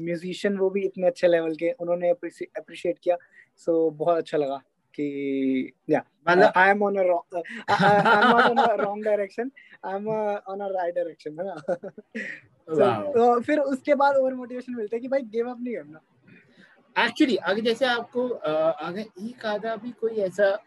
musician 0.00 0.54
uh, 0.54 0.60
वो 0.60 0.70
भी 0.70 0.84
इतने 0.86 1.06
अच्छे 1.06 1.28
level 1.28 1.54
के 1.62 1.70
उन्होंने 1.80 2.10
अप्रिशिएट 2.10 2.98
किया 3.02 3.16
सो 3.56 3.72
so, 3.72 3.96
बहुत 3.98 4.18
अच्छा 4.18 4.38
लगा 4.38 4.60
कि 5.00 5.72
या 5.90 6.02
मतलब 6.28 6.52
I 6.56 6.70
am 6.70 6.82
on 6.82 6.96
a 6.96 7.02
I 7.70 8.18
am 8.18 8.28
not 8.28 8.44
on 8.44 8.58
a 8.58 8.74
wrong 8.74 9.04
direction 9.04 9.50
I 9.84 9.94
am 9.94 10.08
on 10.08 10.60
a 10.60 10.68
right 10.68 10.94
direction 10.94 11.38
है 11.40 11.46
ना? 11.46 11.54
तो 13.12 13.40
फिर 13.40 13.58
उसके 13.58 13.94
बाद 13.94 14.16
और 14.16 14.34
मोटिवेशन 14.34 14.74
मिलता 14.74 14.96
है 14.96 15.00
कि 15.00 15.08
भाई 15.08 15.22
गिव 15.22 15.50
अप 15.50 15.60
नहीं 15.60 15.76
करना। 15.76 16.00
एक्चुअली 17.04 17.36
अगर 17.36 17.60
जैसे 17.60 17.86
आपको 17.86 18.28
अगर 18.28 19.00
एक 19.00 19.46
आधा 19.46 19.74
भी 19.76 19.90
कोई 19.90 20.16
ऐसा 20.18 20.58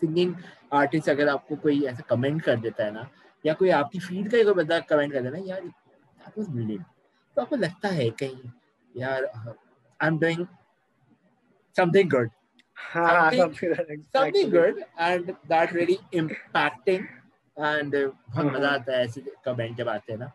सिंगिंग 0.00 0.34
आर्टिस्ट 0.72 1.08
अगर 1.08 1.28
आपको 1.28 1.56
कोई 1.56 1.80
ऐसा 1.82 2.02
कमेंट 2.08 2.42
कर 2.42 2.56
देता 2.56 2.84
है 2.84 2.92
ना 2.92 3.08
या 3.46 3.54
कोई 3.54 3.70
आपकी 3.70 3.98
फ़ील्ड 3.98 4.30
का 4.30 4.42
कोई 4.44 4.54
बंदा 4.54 4.78
कमेंट 4.80 5.12
कर 5.12 5.22
देना 5.22 5.38
यार 5.44 5.60
दैट 5.60 6.38
वाज 6.38 6.48
ब्रिलियंट 6.48 6.84
तो 7.36 7.42
आपको 7.42 7.56
लगता 7.56 7.88
है 7.88 8.10
कहीं 8.10 8.50
यार 8.96 9.24
I 9.24 10.08
am 10.08 10.18
doing 10.18 10.46
something 11.76 12.10
good 12.10 12.30
something 14.12 14.50
good 14.50 14.84
and 14.98 15.34
that 15.46 15.72
really 15.72 15.98
impacting. 16.12 17.06
And 17.56 17.94
मज़ा 18.36 18.68
आता 18.68 18.92
है 18.92 19.04
ऐसे 19.04 19.20
कमेंट 19.44 19.76
जब 19.76 19.88
आते 19.88 20.12
हैं 20.12 20.18
ना 20.18 20.30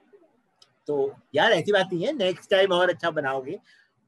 तो 0.87 0.95
यार 1.35 1.51
ऐसी 1.51 1.71
बात 1.71 1.89
नहीं 1.93 2.05
है 2.05 2.13
नेक्स्ट 2.13 2.49
टाइम 2.51 2.71
और 2.73 2.89
अच्छा 2.89 3.11
बनाओगे 3.11 3.57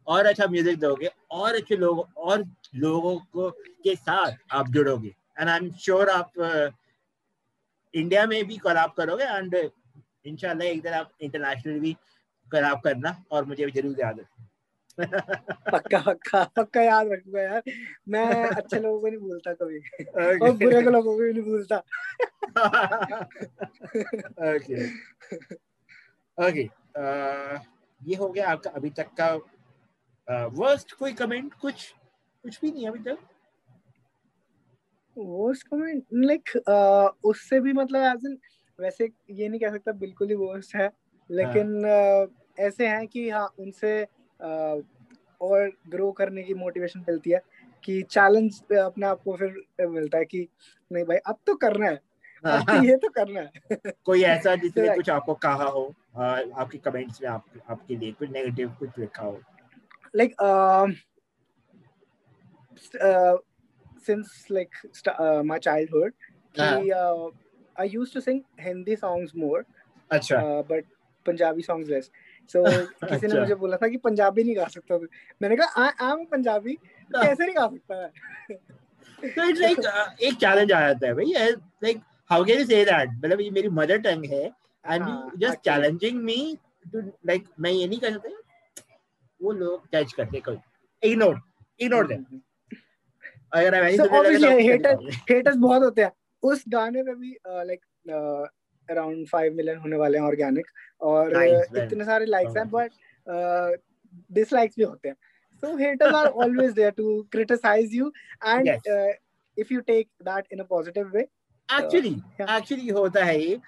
और 0.08 0.26
अच्छा 0.26 0.48
म्यूज़िक 0.48 0.80
दोगे 0.80 1.10
और 1.32 1.56
अच्छे 1.56 1.76
लोग 1.76 2.08
और 2.18 2.44
लोगों 2.76 3.16
को 3.34 3.50
के 3.84 3.96
साथ 3.96 4.38
आप 4.54 4.70
जुड़ोगे 4.72 5.14
एंड 5.40 5.50
आई 5.50 5.58
एम 5.58 5.70
श्योर 5.84 6.10
आप 6.10 6.32
इंडिया 7.94 8.26
में 8.28 8.44
भी 8.48 8.58
कोलैब 8.58 8.92
करोगे 8.98 9.24
एंड 9.26 9.56
इंशाल्लाह 10.26 10.68
एक 10.68 10.82
दिन 10.84 10.94
आप 10.94 11.12
इंटरनेशनल 11.22 11.80
भी 11.80 11.94
कोलैब 12.52 12.82
करना 12.84 13.16
और 13.32 13.46
मुझे 13.46 13.66
भी 13.66 13.72
ज़रूर 13.72 13.96
याद 14.00 14.20
रखना 14.20 14.48
पक्का 15.00 16.00
पक्का 16.02 16.44
पक्का 16.56 16.82
याद 16.82 17.08
रखूँगा 17.12 17.42
यार। 17.42 17.64
मैं 18.10 18.26
अच्छे 18.46 18.80
लोगों 18.80 19.00
को 19.02 19.08
नहीं 19.08 19.20
भूलता 19.20 19.54
कभी। 19.54 19.80
Okay. 19.80 20.42
और 20.42 20.52
बुरे 20.52 20.82
लोगों 20.82 21.02
को 21.04 21.18
भी 21.18 21.32
नहीं 21.34 21.44
भूलता। 21.44 21.78
ओके 24.54 24.86
ओके 26.38 26.64
ये 28.02 28.16
हो 28.16 28.30
गया 28.30 28.50
आपका 28.50 28.70
अभी 28.72 28.90
तक 28.90 29.08
का 29.20 29.34
वर्स्ट 30.54 30.90
uh, 30.90 30.98
कोई 31.00 31.14
कमेंट 31.14 31.54
कुछ 31.62 31.94
कुछ 32.44 32.60
भी 32.62 32.72
नहीं 32.72 32.88
अभी 32.88 33.00
तक? 33.04 33.18
वर्स्ट 35.18 35.68
कमेंट 35.68 36.04
लाइक 36.14 36.50
उससे 37.26 37.60
भी 37.60 37.74
मतलब 37.74 38.04
एज 38.06 38.26
इन 38.26 38.38
वैसे 38.80 39.10
ये 39.30 39.50
नहीं 39.50 39.60
कह 39.60 39.72
सकता 39.72 39.92
बिल्कुल 40.00 40.28
ही 40.28 40.36
वर्स्ट 40.36 40.76
है। 40.76 40.90
लेकिन 41.30 41.86
हाँ. 41.86 42.26
uh, 42.26 42.32
ऐसे 42.60 42.88
हैं 42.88 43.08
कि 43.08 43.30
हाँ 43.30 43.48
उनसे 43.60 44.04
uh, 44.04 44.10
और 44.42 45.72
ग्रो 45.90 46.12
करने 46.12 46.44
की 46.44 46.54
मोटिवेशन 46.54 47.00
मिलती 47.00 47.30
है 47.30 47.42
कि 47.84 48.02
चैलेंज 48.02 48.74
अपने 48.74 49.06
आप 49.06 49.24
को 49.24 49.36
फिर 49.36 49.88
मिलता 49.88 50.18
है 50.18 50.26
कि 50.26 50.48
नहीं 50.92 51.04
भाई 51.04 51.18
अब 51.18 51.38
तो 51.46 51.56
करना 51.56 51.86
है 51.86 52.02
अब 52.46 52.62
तो 52.62 52.84
ये 52.84 52.98
तो 52.98 53.10
करना 53.10 53.42
है 53.42 53.52
कोई 54.06 54.24
ऐसा 54.24 54.56
जिसने 54.56 54.96
कुछ 54.96 55.10
आपको 55.10 55.34
कहा 55.34 55.64
हो 55.64 55.96
आपके 56.18 56.78
कमेंट्स 56.78 57.22
में 57.22 57.30
आप, 57.30 57.46
आपके 57.70 57.96
लिए 57.96 58.12
कुछ 58.12 58.30
नेगेटिव 58.30 58.76
कुछ 58.80 58.90
लिखा 59.00 59.24
हो 59.24 59.42
like 60.16 60.36
like, 60.42 60.98
since 64.06 64.46
like 64.50 64.72
st- 64.92 65.20
uh, 65.20 65.44
my 65.44 65.60
childhood. 65.60 66.14
Uh-huh. 66.56 66.82
He, 66.82 66.92
uh, 66.92 67.28
I 67.76 67.84
used 67.84 68.14
to 68.14 68.22
sing 68.22 68.44
Hindi 68.58 68.96
songs 68.96 69.36
more. 69.36 69.66
अच्छा. 70.12 70.38
Uh, 70.38 70.64
but 70.64 70.84
Punjabi 71.26 71.62
songs 71.62 71.90
less 71.90 72.12
so 72.50 72.64
किसी 73.10 73.28
ने 73.28 73.40
मुझे 73.40 73.56
बोला 73.56 73.78
था 73.78 73.88
कि 73.88 73.98
पंजाबी 74.08 74.44
नहीं 74.44 74.56
गा 74.56 74.68
सकता 74.68 74.98
तू। 74.98 75.08
मैंने 75.42 75.56
कहा 75.56 75.86
आई 75.86 76.12
एम 76.12 76.24
पंजाबी 76.32 76.74
कैसे 77.10 77.46
नहीं 77.46 77.56
गा 77.56 77.68
सकता? 77.68 77.96
है 77.96 79.32
तो 79.36 79.50
इट्स 79.50 79.60
लाइक 79.62 79.80
एक 80.22 80.36
चैलेंज 80.36 80.72
आ 80.72 80.80
जाता 80.88 81.08
है 81.08 81.14
भाई 81.14 81.34
like 81.84 82.02
how 82.30 82.44
can 82.46 82.60
you 82.60 82.66
say 82.66 82.84
that 82.86 83.10
मतलब 83.16 83.42
ये 83.42 83.50
मेरी 83.52 83.70
मदर 83.80 83.98
टंग 84.08 84.26
है 84.32 84.44
and 84.46 85.08
you 85.08 85.48
just 85.48 85.60
challenging 85.66 86.22
me 86.24 86.38
to 86.94 87.02
like 87.28 87.48
मैं 87.60 87.72
ये 87.72 87.88
नहीं 87.88 88.00
कर 88.00 88.12
सकता 88.12 88.84
वो 89.40 89.52
लोग 89.52 89.88
जज 89.94 90.14
करते 90.14 90.40
कोई। 90.40 90.58
इग्नोर 91.04 91.40
इग्नोर 91.80 92.08
देम 92.08 92.26
अगर 93.54 93.82
मैं 93.84 93.96
so 93.98 94.06
obviously 94.20 94.52
haters 94.68 95.18
haters 95.32 95.58
बहुत 95.58 95.84
होते 95.84 96.04
हैं। 96.04 96.12
उस 96.44 96.64
गाने 96.70 97.04
पे 97.04 97.14
भी 97.16 97.32
लाइक 97.48 97.86
अराउंड 98.90 99.28
फाइव 99.28 99.54
मिलियन 99.54 99.78
होने 99.78 99.98
वाले 99.98 100.18
हैं 100.18 100.26
ऑर्गेनिक 100.26 100.66
और 101.02 101.34
nice, 101.34 101.78
इतने 101.84 102.06
सारे 102.06 102.26
लाइक्स 102.26 102.58
हैं 102.58 102.70
बट 102.70 102.92
डिसलाइक्स 104.32 104.76
भी 104.78 104.84
होते 104.84 105.08
हैं। 105.10 105.16
So 105.64 105.70
haters 105.78 106.16
are 106.16 106.32
always 106.44 106.74
there 106.74 106.92
to 106.92 107.12
criticize 107.34 107.94
you 107.98 108.08
and 108.54 108.66
yes. 108.66 108.88
uh, 108.96 109.12
if 109.58 109.70
you 109.72 109.82
take 109.82 110.10
that 110.28 110.50
in 110.52 110.60
a 110.60 110.66
positive 110.66 111.14
way 111.14 111.24
actually 111.70 112.12
uh, 112.16 112.40
yeah. 112.40 112.52
actually 112.58 112.92
होता 112.92 113.24
है 113.26 113.40
ये। 113.42 113.60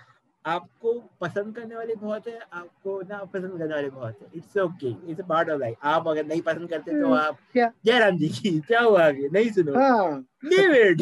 आपको 0.46 0.94
पसंद 1.22 1.56
करने 1.56 1.76
वाले 1.76 1.96
बहुत 1.96 2.28
है 2.28 2.40
आपको 2.54 3.00
ना 3.10 3.18
पसंद 3.24 3.58
करने 3.60 3.74
वाले 3.74 3.90
बहुत 3.90 4.22
है। 4.22 4.28
It's 4.36 4.58
okay 4.58 4.92
it's 5.12 5.24
part 5.30 5.50
of 5.50 5.60
life 5.60 5.76
आप 5.94 6.08
अगर 6.08 6.26
नहीं 6.26 6.42
पसंद 6.42 6.70
करते 6.70 7.02
तो 7.02 7.14
आप 7.14 7.38
जयराम 7.58 8.18
जी 8.18 8.30
की 8.38 8.60
क्या 8.68 8.80
हुआ 8.80 9.08
अभी 9.08 9.30
नहीं 9.30 9.50
सुनो। 9.58 9.74
लीव 10.52 10.74
इट 10.86 11.00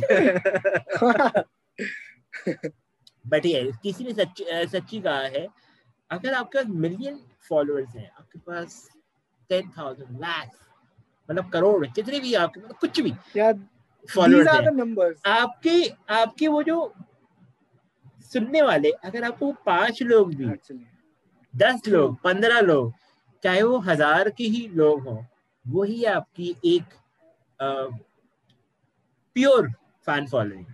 बट 3.26 3.46
ये 3.46 3.72
किसी 3.84 4.04
ने 4.04 4.14
सच, 4.14 4.42
सच्ची 4.72 5.00
कहा 5.02 5.20
है 5.20 5.48
अगर 6.10 6.34
आपके 6.34 6.58
पास 6.58 6.68
मिलियन 6.78 7.20
फॉलोअर्स 7.50 7.96
हैं 7.96 8.10
आपके 8.10 8.40
पास 8.42 8.88
टेन 9.50 9.70
थाउज़ेंड 9.78 10.20
लाख 10.22 10.50
मतलब 11.30 11.50
करोड़ 11.50 11.86
कितने 11.88 12.20
भी 12.20 12.34
आपके 12.34 12.60
मतलब 12.60 12.78
कुछ 12.78 13.00
भी 13.02 13.12
फॉलोअर्स 14.10 14.48
हैं 14.48 15.34
आपके 15.34 15.82
आपके 16.14 16.48
वो 16.48 16.62
जो 16.64 16.94
सुनने 18.34 18.62
वाले 18.62 18.92
अगर 19.06 19.24
आपको 19.24 19.52
पाँच 19.66 20.02
लोग 20.04 20.34
भी 20.36 20.46
दस 21.54 21.88
लोग 21.88 22.18
पंद्रह 22.24 22.60
लोग 22.62 22.94
चाहे 23.44 23.62
वो 23.64 23.78
हज़ार 23.80 24.30
के 24.30 24.44
ही 24.48 24.68
लोग 24.74 25.08
हों 25.08 25.22
वही 25.66 26.04
आपकी 26.10 26.56
एक 26.66 26.94
प्योर 29.36 29.70
फ़ैन 30.08 30.28
फॉलोइंग 30.28 30.66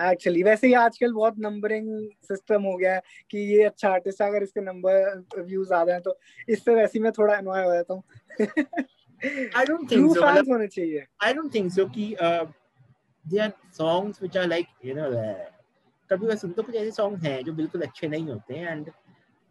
एक्चुअली 0.00 0.42
वैसे 0.42 0.66
ही 0.66 0.74
आजकल 0.76 1.12
बहुत 1.12 1.38
नंबरिंग 1.38 1.88
सिस्टम 2.24 2.62
हो 2.62 2.76
गया 2.76 2.94
है 2.94 3.02
कि 3.30 3.38
ये 3.52 3.62
अच्छा 3.64 3.90
आर्टिस्ट 3.90 4.22
है 4.22 4.28
अगर 4.28 4.42
इसके 4.42 4.60
नंबर 4.60 5.42
व्यूज़ 5.42 5.68
ज़्यादा 5.68 5.92
हैं 5.92 6.02
तो 6.02 6.18
इससे 6.48 6.74
वैसे 6.74 6.98
ही 6.98 7.02
मैं 7.04 7.12
थोड़ा 7.18 7.34
अनॉय 7.36 7.64
हो 7.64 7.74
जाता 7.74 7.94
हूँ 7.94 8.02
I 9.20 9.64
don't 9.64 9.88
think 9.88 10.08
so. 10.08 10.20
Fans 10.22 10.48
होने 10.48 10.66
चाहिए. 10.68 11.04
I 11.20 11.32
don't 11.32 11.52
think 11.52 11.72
so 11.72 11.86
कि 11.88 12.04
uh, 12.16 12.46
there 13.24 13.42
are 13.42 13.54
songs 13.72 14.20
which 14.20 14.36
are 14.36 14.46
like 14.46 14.68
you 14.82 14.94
know 14.94 15.08
uh, 15.14 15.34
कभी 16.10 16.26
मैं 16.26 16.36
सुनता 16.36 16.62
कुछ 16.62 16.74
ऐसे 16.74 16.90
सॉन्ग 16.90 17.24
हैं 17.24 17.42
जो 17.44 17.52
बिल्कुल 17.52 17.82
अच्छे 17.82 18.08
नहीं 18.08 18.28
होते 18.28 18.54
हैं 18.54 18.70
एंड 18.72 18.90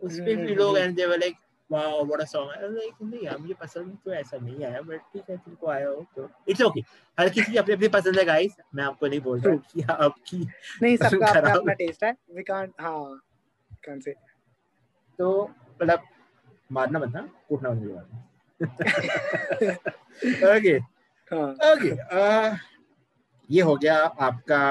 उस 0.02 0.20
पे 0.20 0.36
भी 0.36 0.56
लोग 0.56 0.78
and 0.78 0.96
they 0.96 1.06
were 1.06 1.20
like 1.20 1.36
wow 1.72 2.04
what 2.06 2.22
a 2.22 2.26
song 2.26 2.52
I 2.52 2.70
like 2.74 2.94
नहीं 3.02 3.22
यार 3.24 3.38
मुझे 3.38 3.54
पसंद 3.54 3.98
तो 4.06 4.14
ऐसा 4.14 4.38
नहीं 4.38 4.64
आया 4.66 4.82
बट 4.82 5.02
ठीक 5.14 5.30
है 5.30 5.38
तुमको 5.38 5.68
आया 5.68 5.88
हो 5.88 6.06
तो। 6.16 6.30
इट्स 6.48 6.62
ओके 6.62 6.80
हर 7.18 7.30
किसी 7.30 7.52
की 7.52 7.58
अपनी 7.58 7.74
अपनी 7.74 7.88
पसंद 7.88 8.20
है 8.20 8.26
गाइस 8.26 8.56
मैं 8.76 8.84
आपको 8.84 9.08
नहीं 9.08 9.20
बोल 9.22 9.40
रहा 9.40 9.56
कि 9.74 9.82
आपकी 9.92 10.38
नहीं 10.82 10.98
सबका 11.04 11.28
अपना 11.28 11.54
अपना 11.54 11.74
टेस्ट 11.74 12.04
है। 12.04 12.12
वी 12.36 12.44
कांट 12.44 12.74
हाँ 12.82 13.20
कांट 13.86 14.04
से 14.04 14.14
तो 15.20 15.32
मतलब 15.82 16.04
मारना 16.72 17.00
मत 17.00 17.14
ना 17.16 17.30
कूटना 17.50 17.70
मत 17.70 18.08
ओके 20.46 20.78
ओके 21.72 21.92
ये 23.54 23.62
हो 23.62 23.76
गया 23.76 23.98
आपका 24.22 24.62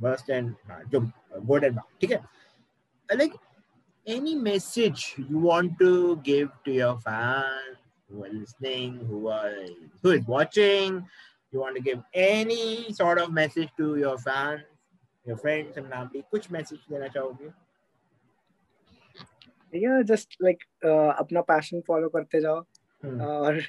वर्स्ट 0.00 0.30
एंड 0.30 0.54
जो 0.88 1.00
गुड 1.40 1.64
एंड 1.64 1.78
ठीक 2.00 2.10
है? 2.10 2.18
Like 3.08 3.32
any 4.06 4.34
message 4.34 5.14
you 5.16 5.38
want 5.38 5.78
to 5.78 6.16
give 6.18 6.50
to 6.64 6.72
your 6.72 6.98
fans 7.00 7.76
who 8.10 8.24
are 8.24 8.32
listening 8.32 8.98
who 9.06 9.28
are 9.28 9.64
who 10.02 10.10
is 10.10 10.26
watching 10.26 11.04
you 11.52 11.60
want 11.60 11.74
to 11.76 11.82
give 11.82 12.00
any 12.12 12.92
sort 12.92 13.18
of 13.18 13.32
message 13.32 13.68
to 13.76 13.96
your 13.96 14.18
fans 14.18 14.62
your 15.26 15.36
friends 15.36 15.76
and 15.76 15.88
family 15.88 16.22
कुछ 16.32 16.50
message 16.52 16.88
देना 16.90 17.08
चाहोगे 17.08 17.52
yeah 19.72 20.02
just 20.02 20.36
like 20.40 20.66
uh, 20.84 21.12
अपना 21.18 21.46
passion 21.46 21.82
follow 21.88 22.10
करते 22.16 22.40
जाओ 22.40 22.60
hmm. 23.04 23.20
और 23.20 23.60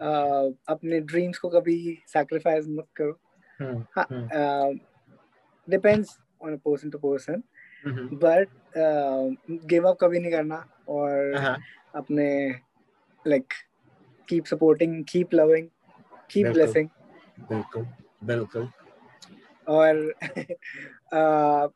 uh, 0.00 0.52
अपने 0.68 1.00
dreams 1.00 1.38
को 1.38 1.48
कभी 1.48 1.78
सैक्रिफाइस 2.12 2.66
मत 2.68 2.86
करो 3.00 3.18
hmm. 3.62 3.82
हाँ 3.96 4.06
hmm. 4.12 4.28
Uh, 4.40 4.72
depends 5.68 6.18
on 6.42 6.52
a 6.52 6.58
person 6.58 6.90
to 6.90 6.98
person 6.98 7.42
but 7.86 8.48
give 9.66 9.88
up 9.88 9.98
कभी 10.00 10.18
नहीं 10.18 10.32
करना 10.32 10.66
और 10.88 11.34
uh-huh. 11.38 11.56
अपने 11.94 12.50
like 13.26 13.52
keep 14.28 14.44
supporting 14.44 15.04
keep 15.04 15.34
loving 15.34 15.68
keep 16.30 16.46
blessing 16.46 16.88
बिल्कुल 17.40 17.86
बिल्कुल। 18.24 18.68
और 19.68 20.14
uh, 21.14 21.68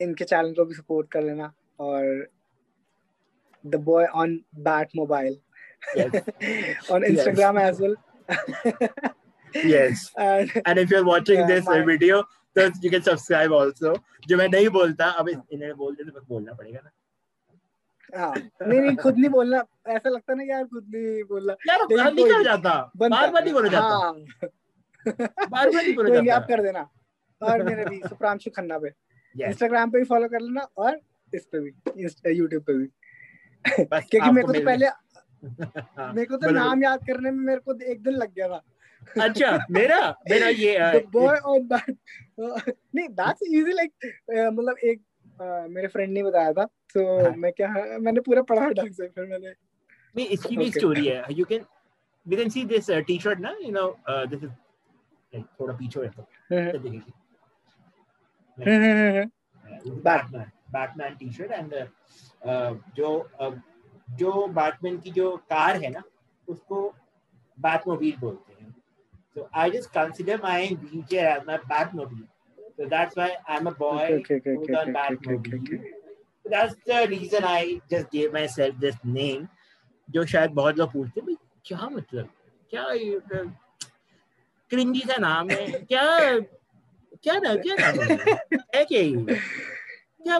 इनके 0.00 0.24
चैनल 0.24 0.54
को 0.54 0.64
भी 0.64 0.74
सपोर्ट 0.74 1.10
कर 1.10 1.22
लेना 1.22 1.52
और 1.80 2.28
the 3.66 3.76
boy 3.76 4.04
on 4.04 4.40
bat 4.54 4.88
mobile 4.96 5.38
on 6.92 7.04
Instagram 7.04 7.58
as 7.58 7.80
well 7.80 7.96
Yes. 9.54 10.10
And, 10.16 10.50
and 10.64 10.78
if 10.78 10.90
you're 10.90 11.04
watching 11.04 11.40
yeah, 11.40 11.46
this 11.46 11.68
uh, 11.68 11.82
video, 11.82 12.24
तो 12.56 12.62
यू 12.84 12.90
कैन 12.90 13.00
सब्सक्राइब 13.00 13.54
आल्सो 13.54 13.94
जो 14.28 14.36
मैं 14.36 14.48
नहीं 14.48 14.68
बोलता 14.68 15.06
अब 15.06 15.28
इन्होंने 15.28 15.74
बोल 15.74 15.94
दिया 15.94 16.10
तो 16.10 16.18
मैं 16.18 16.26
बोलना 16.28 16.52
पड़ेगा 16.52 16.80
ना। 16.84 16.90
हाँ 18.18 18.34
नहीं 18.36 18.80
नहीं 18.80 18.96
खुद 18.96 19.18
नहीं 19.18 19.30
बोलना। 19.30 19.62
ऐसा 19.88 20.08
लगता 20.10 20.34
ना 20.34 20.42
यार 20.42 20.64
खुद 20.64 20.90
नहीं 20.94 21.22
बोलना। 21.24 21.52
यार 21.68 22.12
नहीं 22.12 22.26
कहा 22.30 22.42
जाता। 22.42 22.92
बार 22.96 23.30
बार 23.30 23.44
नहीं 23.44 23.52
बोला 23.52 23.68
जाता। 23.68 23.86
हाँ। 23.86 24.12
बार 25.50 25.70
बार 25.70 25.82
नहीं 25.82 25.94
बोला 25.94 26.14
जाता। 26.14 26.36
आप 26.36 26.46
कर 26.48 26.62
देना। 26.62 26.88
और 27.42 27.62
मेरे 27.62 27.84
भी 27.84 28.00
सुप्रांशु 28.08 28.50
खन्ना 28.50 28.78
पे। 28.78 28.92
इंस्टाग्राम 29.34 29.90
पे 29.90 29.98
भी 29.98 30.04
फॉलो 30.04 30.28
कर 30.28 30.40
लेना 30.40 30.66
और 30.76 31.00
इस 31.34 31.46
पे 31.52 31.60
भी 31.60 31.72
यूट्यूब 32.36 32.62
पे 32.62 32.74
भी। 32.74 32.86
क्योंकि 33.66 34.30
मेरे 34.30 34.46
को 34.46 34.52
तो 34.52 34.64
पहले 34.64 34.86
मेरे 36.14 36.24
को 36.26 36.36
तो 36.36 36.50
नाम 36.50 36.84
याद 36.84 37.00
करने 37.06 37.30
में 37.30 37.44
मेरे 37.46 37.60
को 37.60 37.74
एक 37.92 38.02
दिन 38.02 38.14
लग 38.14 38.34
गया 38.34 38.48
था। 38.48 38.62
अच्छा 39.22 39.58
मेरा 39.70 39.98
मेरा 40.30 40.48
ये 40.48 41.00
बॉय 41.12 41.36
ऑन 41.36 41.66
दैट 41.68 41.96
नहीं 42.94 43.08
दैट्स 43.08 43.42
इजी 43.42 43.72
लाइक 43.72 43.92
मतलब 44.52 44.76
एक 44.84 45.00
uh, 45.42 45.68
मेरे 45.68 45.88
फ्रेंड 45.88 46.12
ने 46.12 46.22
बताया 46.22 46.52
था 46.52 46.64
तो 46.94 47.24
हाँ. 47.24 47.34
मैं 47.36 47.52
क्या 47.52 47.68
मैंने 48.00 48.20
पूरा 48.20 48.42
पढ़ा 48.42 48.68
ढंग 48.68 48.92
से 48.92 49.08
फिर 49.08 49.24
मैंने 49.24 49.50
नहीं 50.16 50.26
इसकी 50.26 50.56
भी 50.56 50.70
स्टोरी 50.70 51.06
है 51.06 51.24
you 51.30 51.44
can 51.44 51.64
we 52.26 52.36
can 52.36 52.48
see 52.48 52.64
this 52.64 52.90
T-shirt 52.90 53.40
ना 53.40 53.56
you 53.62 53.70
know 53.72 53.86
this 54.08 54.42
is 54.42 54.50
like 54.50 55.46
थोड़ा 55.60 55.74
पीछे 55.74 56.00
है 56.00 56.70
तो 56.72 56.78
देखिए। 56.78 57.12
बैटमैन 59.88 60.50
बैटमैन 60.70 61.14
टी-शर्ट 61.14 61.52
एंड 61.52 61.74
जो 62.96 63.30
uh, 63.42 63.54
जो 64.10 64.46
बैटमैन 64.46 64.98
की 64.98 65.10
जो 65.10 65.36
कार 65.36 65.76
है 65.76 65.90
ना 65.90 66.02
उसको 66.48 66.94
बैटमोबाइल 67.58 68.16
बोलते 68.20 68.52
हैं। 68.52 68.74
So 69.34 69.48
I 69.52 69.70
just 69.70 69.92
consider 69.92 70.38
my 70.38 70.76
wheelchair 70.82 71.28
as 71.38 71.46
my 71.46 71.58
Batmobile. 71.58 72.28
So 72.76 72.86
that's 72.88 73.16
why 73.16 73.36
I'm 73.46 73.66
a 73.66 73.72
boy 73.72 74.20
okay, 74.20 74.36
okay, 74.36 74.56
okay, 74.56 74.74
okay, 74.74 74.92
Batmobile. 74.92 75.38
Okay, 75.38 75.56
okay, 75.56 75.76
okay. 75.76 75.90
That's 76.44 76.74
the 76.86 77.06
reason 77.08 77.44
I 77.44 77.80
just 77.90 78.10
gave 78.10 78.32
myself 78.32 78.74
this 78.80 78.96
name. 79.04 79.48
जो 80.08 80.24
शायद 80.26 80.50
बहुत 80.50 80.78
लोग 80.78 80.92
पूछते 80.92 81.20
हैं 81.20 81.36
क्या 81.64 81.88
मतलब 81.88 82.28
क्या 82.70 82.84
cringey 84.70 85.00
सा 85.00 85.16
नाम 85.20 85.50
है 85.50 85.66
क्या 85.92 86.04
क्या 87.22 87.38
ना 87.44 87.54
क्या 87.64 87.74
नाम 87.80 88.00
है 88.00 88.84
क्या 88.84 89.00
ये 89.00 89.36
क्या 90.24 90.38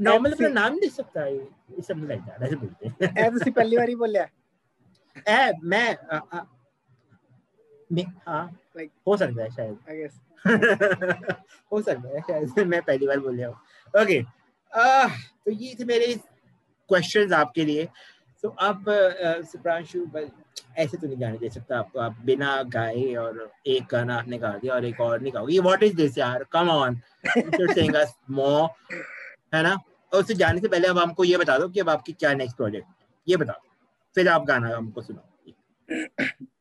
नॉर्मल 0.00 0.32
अपना 0.32 0.48
नाम 0.48 0.78
दे 0.80 0.88
सकता 0.88 1.20
है 1.20 1.82
समझ 1.88 2.10
लगता 2.10 2.32
है 2.32 2.46
ऐसे 2.46 2.56
बोलते 2.56 2.88
हैं 2.88 3.26
ऐसे 3.26 3.50
पहली 3.50 3.76
बारी 3.76 3.94
बोल 4.02 4.16
रहा 4.16 4.24
है 4.24 5.48
ऐ 5.48 5.52
मैं 5.72 5.96
हाँ 8.26 8.44
लाइक 8.76 8.90
हो 9.06 9.16
सकता 9.16 9.42
है 9.42 9.50
शायद। 9.50 9.78
आई 9.90 9.96
गेस 9.96 10.20
हो 11.72 11.80
सकता 11.82 12.08
है 12.08 12.20
शायद 12.20 12.66
मैं 12.68 12.80
पहली 12.82 13.06
बार 13.06 13.18
बोल 13.20 13.40
रहा 13.40 13.48
हूँ। 13.48 14.02
ओके 14.02 14.22
तो 15.44 15.50
ये 15.50 15.74
थे 15.80 15.84
मेरे 15.84 16.14
क्वेश्चंस 16.90 17.32
आपके 17.32 17.64
लिए। 17.64 17.88
तो 18.44 18.48
अब 18.48 18.84
सुप्रांशु 19.50 20.04
ऐसे 20.78 20.96
तो 20.96 21.06
नहीं 21.06 21.20
गाने 21.20 21.38
दे 21.38 21.48
सकता। 21.48 21.78
आपको 21.78 21.98
आप 22.00 22.16
बिना 22.24 22.62
गाए 22.74 23.14
और 23.14 23.48
एक 23.66 23.84
गाना 23.92 24.16
आपने 24.18 24.38
गा 24.38 24.50
दिया 24.58 24.74
और 24.74 24.84
एक 24.84 25.00
और 25.00 25.20
नहीं 25.20 25.32
गाओगे। 25.34 25.58
व्हाट 25.58 25.82
इज़ 25.82 25.94
दिस 25.96 26.18
यार? 26.18 26.44
कम 26.52 26.68
ऑन 26.70 27.00
सिंग 27.28 27.94
अस 27.94 28.14
मोर 28.30 28.68
है 29.54 29.62
ना? 29.62 29.74
और 30.12 30.20
उससे 30.20 30.34
जाने 30.34 30.60
से 30.60 30.68
पहले 30.68 30.88
अब 30.88 30.98
हमको 30.98 31.24
ये 31.24 31.36
बता 31.36 31.58
दो 31.58 31.68
कि 31.68 31.80
अब 31.80 31.88
आपकी 31.90 32.12
क्या 32.12 32.32
नेक्स्ट 32.34 32.56
प्रोजेक्ट 32.56 32.86
ये 33.26 33.36
बता 33.36 33.52
दो। 33.52 33.70
फिर 34.16 34.28
आप 34.28 34.44
गाना 34.46 34.76
हमको 34.76 35.02
सुनाओ। 35.02 35.28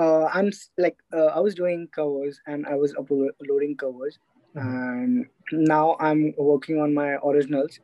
uh, 0.00 0.24
I'm 0.26 0.50
like 0.78 0.96
uh, 1.12 1.26
I 1.26 1.40
was 1.40 1.54
doing 1.54 1.88
covers 1.88 2.40
and 2.46 2.66
I 2.66 2.74
was 2.74 2.94
uploading 2.94 3.76
covers, 3.76 4.18
mm-hmm. 4.54 4.76
and 4.76 5.26
now 5.52 5.96
I'm 6.00 6.34
working 6.36 6.80
on 6.80 6.94
my 6.94 7.16
originals. 7.24 7.80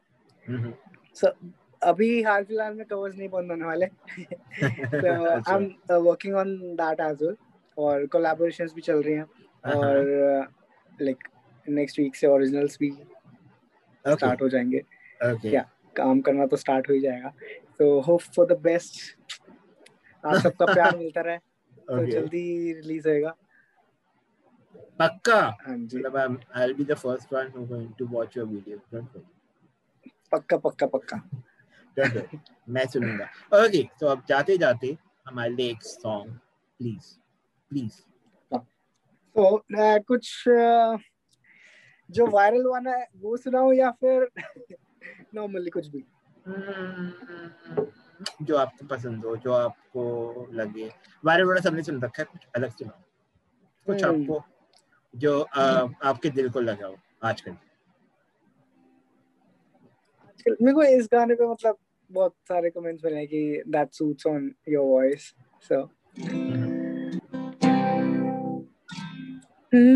Mm-hmm. 0.48 0.72
So 1.12 1.32
अभी 1.82 2.22
हाल 2.22 2.44
फिलहाल 2.44 2.74
में 2.74 2.84
covers 2.88 3.16
नहीं 3.18 3.28
बंद 3.28 3.50
होने 3.50 3.64
वाले 3.64 3.88
so 5.02 5.42
I'm 5.46 5.74
uh, 5.90 6.00
working 6.00 6.34
on 6.34 6.76
that 6.76 7.00
as 7.00 7.22
well 7.22 7.36
और 7.78 8.06
collaborations 8.12 8.72
भी 8.74 8.80
चल 8.82 9.02
रही 9.02 9.14
हैं 9.14 9.24
uh-huh. 9.24 9.76
और 9.76 10.48
लाइक 11.02 11.28
नेक्स्ट 11.68 11.98
वीक 11.98 12.16
से 12.16 12.26
ओरिजिनल्स 12.26 12.76
भी 12.80 12.90
स्टार्ट 14.04 14.42
हो 14.42 14.48
जाएंगे 14.48 14.82
okay. 15.24 15.50
क्या 15.50 15.64
काम 15.96 16.20
करना 16.20 16.46
तो 16.46 16.56
स्टार्ट 16.56 16.88
हो 16.88 16.94
ही 16.94 17.00
जाएगा 17.00 17.32
तो 17.78 18.00
होप 18.00 18.20
फॉर 18.36 18.46
द 18.46 18.58
बेस्ट 18.62 19.40
आप 20.26 20.34
सबका 20.34 20.66
प्यार 20.72 20.96
मिलता 20.96 21.20
रहे 21.20 21.38
तो 21.87 22.05
जल्दी 22.05 22.73
रिलीज़ 22.73 23.07
होएगा। 23.07 23.35
पक्का? 24.99 25.39
हाँ 25.67 25.77
जी। 25.77 25.97
मतलब 25.97 26.39
I 26.55 26.65
will 26.65 26.73
be 26.73 26.83
the 26.83 26.93
first 26.93 27.33
one 27.33 27.51
who 27.57 27.65
going 27.65 27.93
to 27.99 28.05
watch 28.07 28.37
your 28.37 28.45
video 28.47 28.77
don't 28.93 29.15
worry 29.15 30.11
पक्का 30.31 30.57
पक्का 30.57 30.87
पक्का। 30.87 31.17
डोंट 31.97 32.15
वरी 32.15 32.39
मैं 32.67 32.85
सुनूँगा। 32.85 33.25
ओके 33.63 33.83
तो 33.99 34.07
अब 34.07 34.23
जाते 34.29 34.57
जाते 34.57 34.97
हमारे 35.27 35.53
लिए 35.55 35.69
एक 35.71 35.83
सॉन्ग 35.83 36.33
प्लीज़ 36.79 37.13
प्लीज़ 37.71 38.01
तो 39.35 39.63
कुछ 40.03 40.43
जो 42.09 42.25
वायरल 42.27 42.65
हुआ 42.65 42.79
ना 42.79 42.95
वो 43.15 43.37
सुनाऊं 43.37 43.73
या 43.73 43.91
फिर 43.91 44.27
नॉर्मली 45.35 45.69
कुछ 45.69 45.87
भी? 45.87 46.03
जो 48.41 48.57
आपको 48.57 48.87
पसंद 48.87 49.25
हो 49.25 49.37
जो 49.37 49.53
आपको 49.53 50.47
लगे। 50.53 50.91
बारे 51.25 51.45
बड़ा 51.45 51.61
सबने 51.61 51.83
सुन 51.83 52.01
रखा 52.01 52.21
है 52.21 52.25
कुछ 52.31 52.41
अलग 52.55 52.69
सुनाओ 52.69 53.01
कुछ 53.85 54.03
आपको 54.03 54.43
जो 55.15 55.41
आ, 55.41 55.87
आपके 56.03 56.29
दिल 56.29 56.49
को 56.49 56.59
लगा 56.59 56.73
लगाओ 56.73 56.95
आजकल। 57.23 57.51
मेरे 60.61 60.73
को 60.73 60.83
इस 60.83 61.09
गाने 61.13 61.35
पे 61.35 61.47
मतलब 61.51 61.77
बहुत 62.11 62.35
सारे 62.47 62.69
कमेंट्स 62.69 63.05
मिले 63.05 63.17
हैं 63.17 63.27
कि 63.27 63.63
that 63.67 63.93
suits 63.93 64.27
on 64.27 64.55
your 64.69 64.85
voice 64.85 65.33
so 65.61 65.89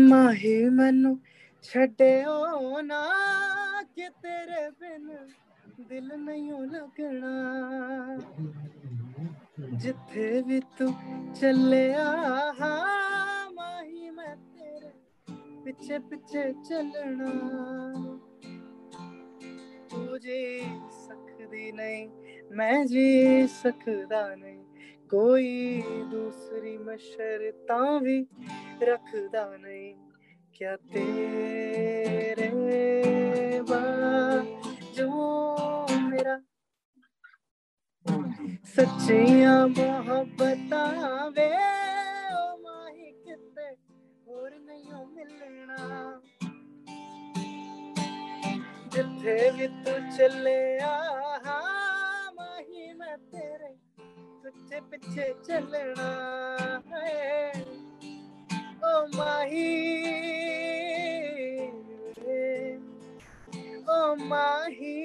माहे 0.08 0.70
मनु 0.70 1.16
छड़े 1.64 2.24
ओ 2.24 2.80
ना 2.80 3.02
कि 3.82 4.08
तेरे 4.08 4.70
बिन। 4.70 5.34
ਦਿਲ 5.81 6.17
ਨਹੀਂ 6.17 6.51
ਲੱਗਣਾ 6.63 8.17
ਜਿੱਥੇ 9.73 10.41
ਵੀ 10.41 10.59
ਤੂੰ 10.77 10.93
ਚੱਲਿਆ 11.33 12.05
ਹਾਂ 12.59 13.51
ਮਾਹੀ 13.51 14.09
ਮੈਂ 14.09 14.35
ਤੇਰੇ 14.35 14.91
ਪਿੱਛੇ 15.63 15.99
ਪਿੱਛੇ 15.99 16.51
ਚੱਲਣਾ 16.69 17.31
ਤੂੰ 19.89 20.19
ਜੀ 20.19 20.61
ਸਕਦੀ 20.99 21.71
ਨਹੀਂ 21.71 22.09
ਮੈਂ 22.51 22.85
ਜੀ 22.85 23.47
ਸਕਦਾ 23.53 24.25
ਨਹੀਂ 24.35 24.63
ਕੋਈ 25.09 25.81
ਦੂਸਰੀ 26.11 26.77
ਮਸ਼ਰਤਾਂ 26.77 27.99
ਵੀ 27.99 28.25
ਰੱਖਦਾ 28.81 29.55
ਨਹੀਂ 29.57 29.95
क्या 30.55 30.75
तेरे 30.91 32.47
जो 34.96 35.08
मेरा 36.08 36.36
सच्चिया 38.68 39.54
मोहब्बत 39.66 40.72
वे 41.36 41.48
माही 42.62 43.10
किते 43.24 43.68
और 44.34 44.50
नहीं 44.58 45.04
मिलना। 45.14 45.78
जिथे 48.92 49.38
भी 49.52 49.66
तू 49.84 49.94
चले 50.16 50.60
माही 52.36 52.92
मैं 52.94 53.16
तेरे 53.32 53.72
तुझे 54.42 54.80
पीछे 54.90 55.26
चलना 55.46 56.10
है। 56.92 57.52
ओ 58.84 58.92
माही 59.16 59.68
mahi 64.16 64.96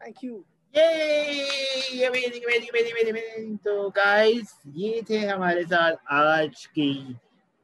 thank 0.00 0.22
you 0.22 0.44
Yay! 0.74 2.04
Amazing, 2.08 2.44
amazing, 2.48 2.70
amazing. 3.10 3.58
तो 3.64 3.90
guys 3.90 4.52
ये 4.76 5.02
थे 5.10 5.18
हमारे 5.26 5.64
साथ 5.64 5.96
आज 6.10 6.64
की 6.66 7.16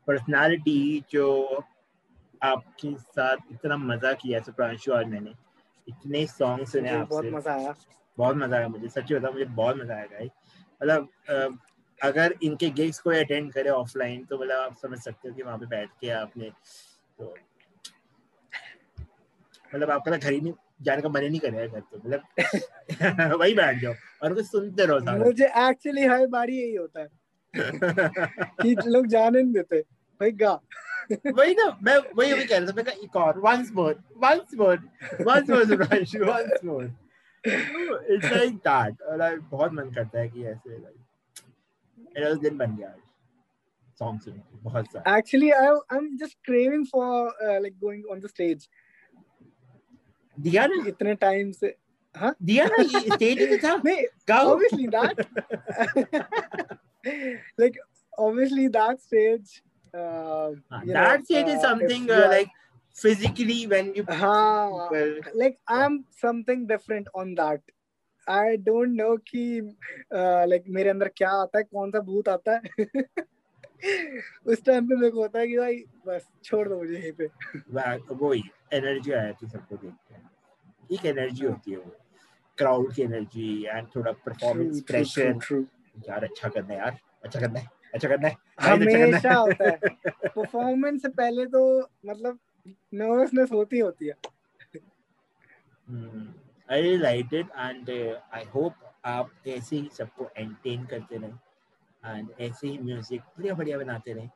पर्सनालिटी 0.06 1.04
जो 1.10 1.28
आपके 2.42 2.94
साथ 2.96 3.36
इतना 3.52 3.76
मज़ा 3.76 4.12
किया 4.12 4.40
सुप्रांशु 4.40 4.92
और 4.92 5.04
मैंने 5.04 5.32
इतने 5.88 6.26
सॉन्ग 6.26 6.66
सुने 6.66 6.90
आपसे। 6.90 7.08
बहुत 7.10 7.24
मज़ा 7.34 7.52
आया। 7.54 7.74
बहुत 8.18 8.36
मज़ा 8.36 8.56
आया 8.56 8.68
मुझे। 8.68 8.88
सच्ची 8.88 9.14
बता 9.14 9.30
मुझे 9.30 9.44
बहुत 9.44 9.76
मज़ा 9.76 9.94
आया 9.94 10.04
गाइस 10.04 10.30
मतलब 10.82 11.08
अगर 12.02 12.34
इनके 12.42 12.70
गिग्स 12.70 12.98
को 12.98 13.10
अटेंड 13.10 13.52
करे 13.52 13.70
ऑफलाइन 13.70 14.24
तो 14.24 14.38
मतलब 14.38 14.56
आप 14.56 14.76
समझ 14.82 14.98
सकते 14.98 15.28
हो 15.28 15.34
कि 15.34 15.42
वहाँ 15.42 15.58
पे 15.58 15.66
बैठ 15.66 15.88
के 16.00 16.10
आपने 16.10 16.50
तो 17.18 17.34
मतलब 19.74 19.90
आपका 19.90 20.16
घर 20.16 20.32
ही 20.32 20.40
नहीं 20.40 20.52
जाने 20.82 21.02
का 21.02 21.08
मन 21.08 21.22
ही 21.22 21.28
नहीं 21.28 21.40
करेगा 21.40 21.66
घर 21.66 21.80
तो 21.80 21.98
मतलब 21.98 23.38
वही 23.40 23.54
बैठ 23.54 23.78
जाओ 23.78 23.94
और 24.22 24.34
कुछ 24.34 24.46
सुनते 24.46 24.86
रहो 24.86 25.24
मुझे 25.24 25.46
एक्चुअली 25.46 26.04
हर 26.04 26.26
बारी 26.26 26.60
यही 26.60 26.74
होता 26.74 27.00
है 27.00 27.08
कि 27.56 28.76
लोग 28.86 29.06
जाने 29.06 29.42
नहीं 29.42 29.52
देते। 29.52 29.80
भाई 30.20 30.30
गा। 30.30 30.60
वही 31.26 31.54
ना 31.54 31.78
मैं 31.82 31.98
वही 32.16 32.30
अभी 32.30 32.44
कह 32.44 32.58
रहा 32.58 32.66
था 32.66 32.72
मैं 32.76 32.84
कहा 32.84 33.02
एक 33.02 33.16
और 33.16 33.38
once 33.38 33.70
more 33.72 33.94
once 34.16 34.54
more 34.54 34.76
once 35.20 35.50
more 35.50 35.64
Subhash 35.64 36.16
once 36.16 36.64
more 36.64 36.84
it's 38.10 38.32
like 38.32 38.54
that 38.54 39.02
और 39.02 39.40
बहुत 39.40 39.72
मन 39.72 39.90
करता 39.90 40.20
है 40.20 40.28
कि 40.28 40.44
ऐसे 40.44 40.70
लाइक 40.70 40.97
मेरा 42.18 42.32
दिन 42.42 42.56
बन 42.58 42.76
गया 42.76 42.88
आज 42.88 43.96
सॉन्ग 43.98 44.20
सुन 44.20 44.40
बहुत 44.62 44.86
सारे 44.92 45.18
actually 45.18 45.50
I 45.50 45.66
I 45.66 45.98
am 45.98 46.16
just 46.16 46.36
craving 46.44 46.86
for 46.86 47.60
like 47.60 47.78
going 47.80 48.06
on 48.12 48.20
the 48.20 48.26
stage 48.26 48.68
दिया 50.38 50.66
ना 50.66 50.82
इतने 50.88 51.14
टाइम 51.22 51.52
से 51.52 51.74
हाँ? 52.14 52.34
दिया 52.42 52.64
ना 52.66 52.82
स्टेज 53.14 53.38
पे 53.38 53.56
था? 53.58 53.74
नहीं 53.84 54.04
obviously 54.34 54.86
that 54.96 55.20
like 57.60 57.78
obviously 58.18 58.68
that 58.68 59.00
stage 59.00 59.60
that 59.92 61.22
stage 61.24 61.48
is 61.50 61.62
something 61.62 62.10
uh, 62.10 62.16
like 62.30 62.50
physically 62.96 63.66
when 63.66 63.86
you 63.94 64.04
हाँ, 64.10 64.88
like 65.34 65.58
I'm 65.68 66.04
something 66.22 66.66
different 66.66 67.08
on 67.14 67.34
that. 67.36 67.62
I 68.28 68.56
don't 68.56 68.88
know 68.88 69.16
कि 69.16 69.60
लाइक 70.14 70.64
मेरे 70.68 70.90
अंदर 70.90 71.08
क्या 71.08 71.30
आता 71.30 71.58
है 71.58 71.64
कौन 71.64 71.90
सा 71.90 72.00
भूत 72.00 72.28
आता 72.28 72.52
है? 72.52 72.60
उस 74.46 74.64
टाइम 74.64 74.88
पे 74.88 74.96
मेरे 74.96 75.10
को 75.10 75.20
होता 75.20 75.38
है 75.38 75.46
कि 75.48 75.58
भाई 75.58 75.84
बस 76.06 76.28
छोड़ 76.44 76.68
दो 76.68 76.78
मुझे 76.78 76.94
यहीं 76.94 77.12
पे। 77.12 77.26
वो 78.14 78.32
ही 78.32 78.42
एनर्जी 78.72 79.12
आया 79.12 79.32
थी 79.32 79.48
सबको 79.48 79.76
देख 79.76 79.92
के 79.92 80.94
एक 80.94 81.06
एनर्जी 81.06 81.46
होती 81.46 81.70
है 81.70 81.76
वो। 81.76 81.96
क्राउड 82.58 82.94
की 82.94 83.02
एनर्जी 83.02 83.64
एंड 83.64 83.86
थोड़ा 83.96 84.12
परफॉर्मेंस 84.12 84.80
प्रेशर 84.80 85.64
यार 86.08 86.24
अच्छा 86.24 86.48
करना 86.48 86.74
है 86.74 86.80
यार। 86.80 86.98
अच्छा 87.24 87.40
करना 87.40 87.58
है 87.58 87.68
अच्छा 87.94 88.08
करना 88.08 88.28
है। 88.28 88.34
अच्छा 88.58 88.72
हमेशा 88.72 89.34
होता 89.34 89.68
है। 89.68 89.78
परफॉर्मेंस 90.36 91.02
से 91.02 91.08
पहले 91.08 91.46
तो 91.46 91.80
मतलब 92.06 92.38
नर्वसनेस 92.94 93.52
होती 93.52 93.78
होती 93.78 94.06
है। 94.06 94.14
hmm. 95.88 96.47
I 96.72 96.82
really 96.82 96.98
like 96.98 97.34
it 97.34 97.50
and 97.58 97.90
I 98.34 98.44
hope 98.44 98.74
आप 99.04 99.30
ऐसे 99.46 99.76
ही 99.76 99.88
सबको 99.92 100.30
एंटेन 100.36 100.84
करते 100.86 101.16
रहें 101.16 101.38
एंड 102.16 102.30
ऐसे 102.40 102.68
ही 102.68 102.78
म्यूज़िक 102.78 103.20
बढ़िया 103.20 103.54
बढ़िया 103.54 103.78
बनाते 103.78 104.12
रहें 104.12 104.30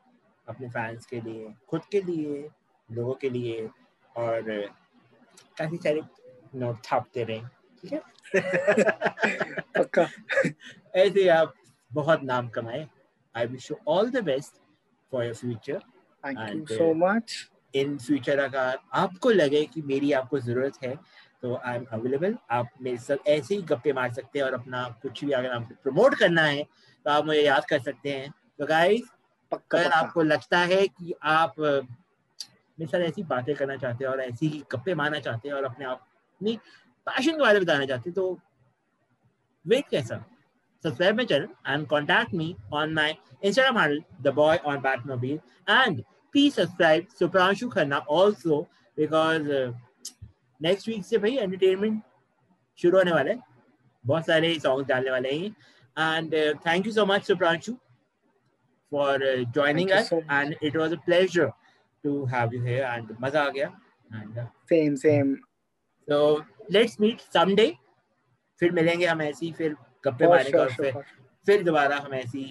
अपने 0.47 0.69
फैंस 0.69 1.05
के 1.05 1.21
लिए 1.21 1.53
खुद 1.69 1.81
के 1.91 2.01
लिए 2.01 2.49
लोगों 2.91 3.13
के 3.13 3.29
लिए 3.29 3.69
और 4.17 4.41
काफ़ी 5.57 5.77
सारे 5.77 6.01
नोट 6.55 6.83
छापते 6.83 7.23
रहें 7.23 7.47
ठीक 7.81 7.93
है? 7.93 8.01
पक्का। 9.77 10.07
ऐसे 10.95 11.27
आप 11.27 11.53
बहुत 11.91 12.23
नाम 12.23 12.49
कमाए। 12.49 12.87
I 13.35 13.45
wish 13.45 13.71
you 13.71 13.77
all 13.87 14.09
the 14.11 14.23
best 14.23 14.61
for 15.11 15.25
your 15.25 15.33
future 15.33 15.79
thank 16.23 16.71
you 16.71 16.77
so 16.77 16.93
much 16.93 17.49
in 17.75 17.97
future 17.97 18.39
अगर 18.39 18.77
आपको 18.93 19.29
लगे 19.29 19.65
कि 19.65 19.81
मेरी 19.81 20.11
आपको 20.11 20.39
ज़रूरत 20.39 20.83
है 20.83 20.95
तो 21.43 21.55
आई 21.65 21.75
एम 21.75 21.85
अवेलेबल 21.91 22.37
आप 22.51 22.69
मेरे 22.81 22.97
साथ 22.97 23.27
ऐसे 23.27 23.55
ही 23.55 23.61
गप्पे 23.61 23.93
मार 23.93 24.13
सकते 24.13 24.39
हैं 24.39 24.45
और 24.45 24.53
अपना 24.53 24.99
कुछ 25.01 25.23
भी 25.25 25.31
अगर 25.31 25.51
आपको 25.51 25.75
प्रमोट 25.83 26.15
करना 26.15 26.41
है 26.41 26.63
तो 27.05 27.11
आप 27.11 27.25
मुझे 27.25 27.41
याद 27.41 27.65
कर 27.65 27.79
सकते 27.79 28.09
हैं। 28.09 28.33
तो 28.59 28.65
गाइस 28.65 29.01
अगर 29.53 29.91
आपको 29.91 30.23
लगता 30.23 30.59
है 30.59 30.87
कि 30.87 31.13
आप 31.23 31.53
मेरे 31.59 32.85
साथ 32.85 32.99
ऐसी 32.99 33.23
बातें 33.23 33.55
करना 33.55 33.75
चाहते 33.75 34.05
हैं 34.05 34.11
और 34.11 34.21
ऐसी 34.21 34.47
ही 34.47 34.63
गप्पे 34.71 34.95
मारना 34.95 35.19
चाहते 35.19 35.49
हैं 35.49 35.55
और 35.55 35.63
अपने 35.63 35.85
आप 35.85 36.07
अपनी 36.35 36.59
पैशन 37.05 37.31
के 37.31 37.41
बारे 37.41 37.53
में 37.53 37.63
बताना 37.63 37.85
चाहते 37.85 38.09
हैं 38.09 38.15
तो 38.15 38.39
वेट 39.67 39.89
कैसा? 39.91 40.25
Subscribe 40.85 41.17
my 41.17 41.25
channel 41.25 41.51
and 41.65 41.87
contact 41.87 42.33
me 42.33 42.45
on 42.71 42.93
my 42.93 43.17
Instagram 43.41 43.77
handle, 43.77 43.99
the 44.21 44.31
boy 44.31 44.55
on 44.65 44.81
Batmobile. 44.81 45.39
And 45.67 46.03
please 46.33 46.55
subscribe 46.55 47.05
Supranshu 47.19 47.69
Khanna 47.69 48.01
also 48.07 48.67
because 48.97 49.47
uh, 49.47 49.71
next 50.63 50.87
week 50.87 51.05
से 51.05 51.17
भाई 51.17 51.35
एंटरटेनमेंट 51.37 52.01
शुरू 52.79 52.97
होने 52.97 53.11
वाला 53.11 53.31
है। 53.31 53.39
बहुत 54.05 54.25
सारे 54.25 54.53
सॉन्ग 54.59 54.87
डालने 54.87 55.11
वाले 55.11 55.31
हैं 55.31 55.47
and 55.97 56.33
thank 56.65 56.85
you 56.87 56.91
so 56.93 57.05
much 57.05 57.23
Supranshu 57.27 57.73
for 58.91 59.25
joining 59.53 59.89
us 59.91 60.13
and 60.13 60.55
it 60.63 60.75
was 60.77 60.93
a 60.93 60.97
pleasure 61.05 61.51
to 62.03 62.25
have 62.33 62.53
you 62.53 62.63
here 62.63 62.83
and 62.83 63.15
मज़ा 63.21 63.43
आ 63.43 63.49
गया। 63.49 63.67
And 64.11 64.39
same 64.69 64.95
same 65.03 65.35
so 66.07 66.37
let's 66.71 66.99
meet 67.01 67.21
someday 67.33 67.73
फिर 68.61 68.71
मिलेंगे 68.71 69.05
हम 69.05 69.21
ऐसी 69.21 69.51
फिर 69.51 69.75
गप्पे 70.05 70.27
मारेंगे 70.27 70.57
और 70.57 70.73
फिर 70.73 71.01
फिर 71.47 71.63
दोबारा 71.63 71.97
हम 71.97 72.13
ऐसी 72.13 72.43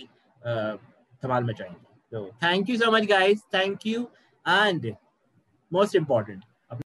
धमाल 0.42 1.44
मचाएँगे। 1.44 1.80
तो 2.12 2.26
thank 2.42 2.70
you 2.70 2.76
so 2.78 2.90
much 2.92 3.06
guys 3.08 3.44
thank 3.54 3.86
you 3.86 4.08
and 4.44 4.94
most 5.72 5.96
important 5.96 6.44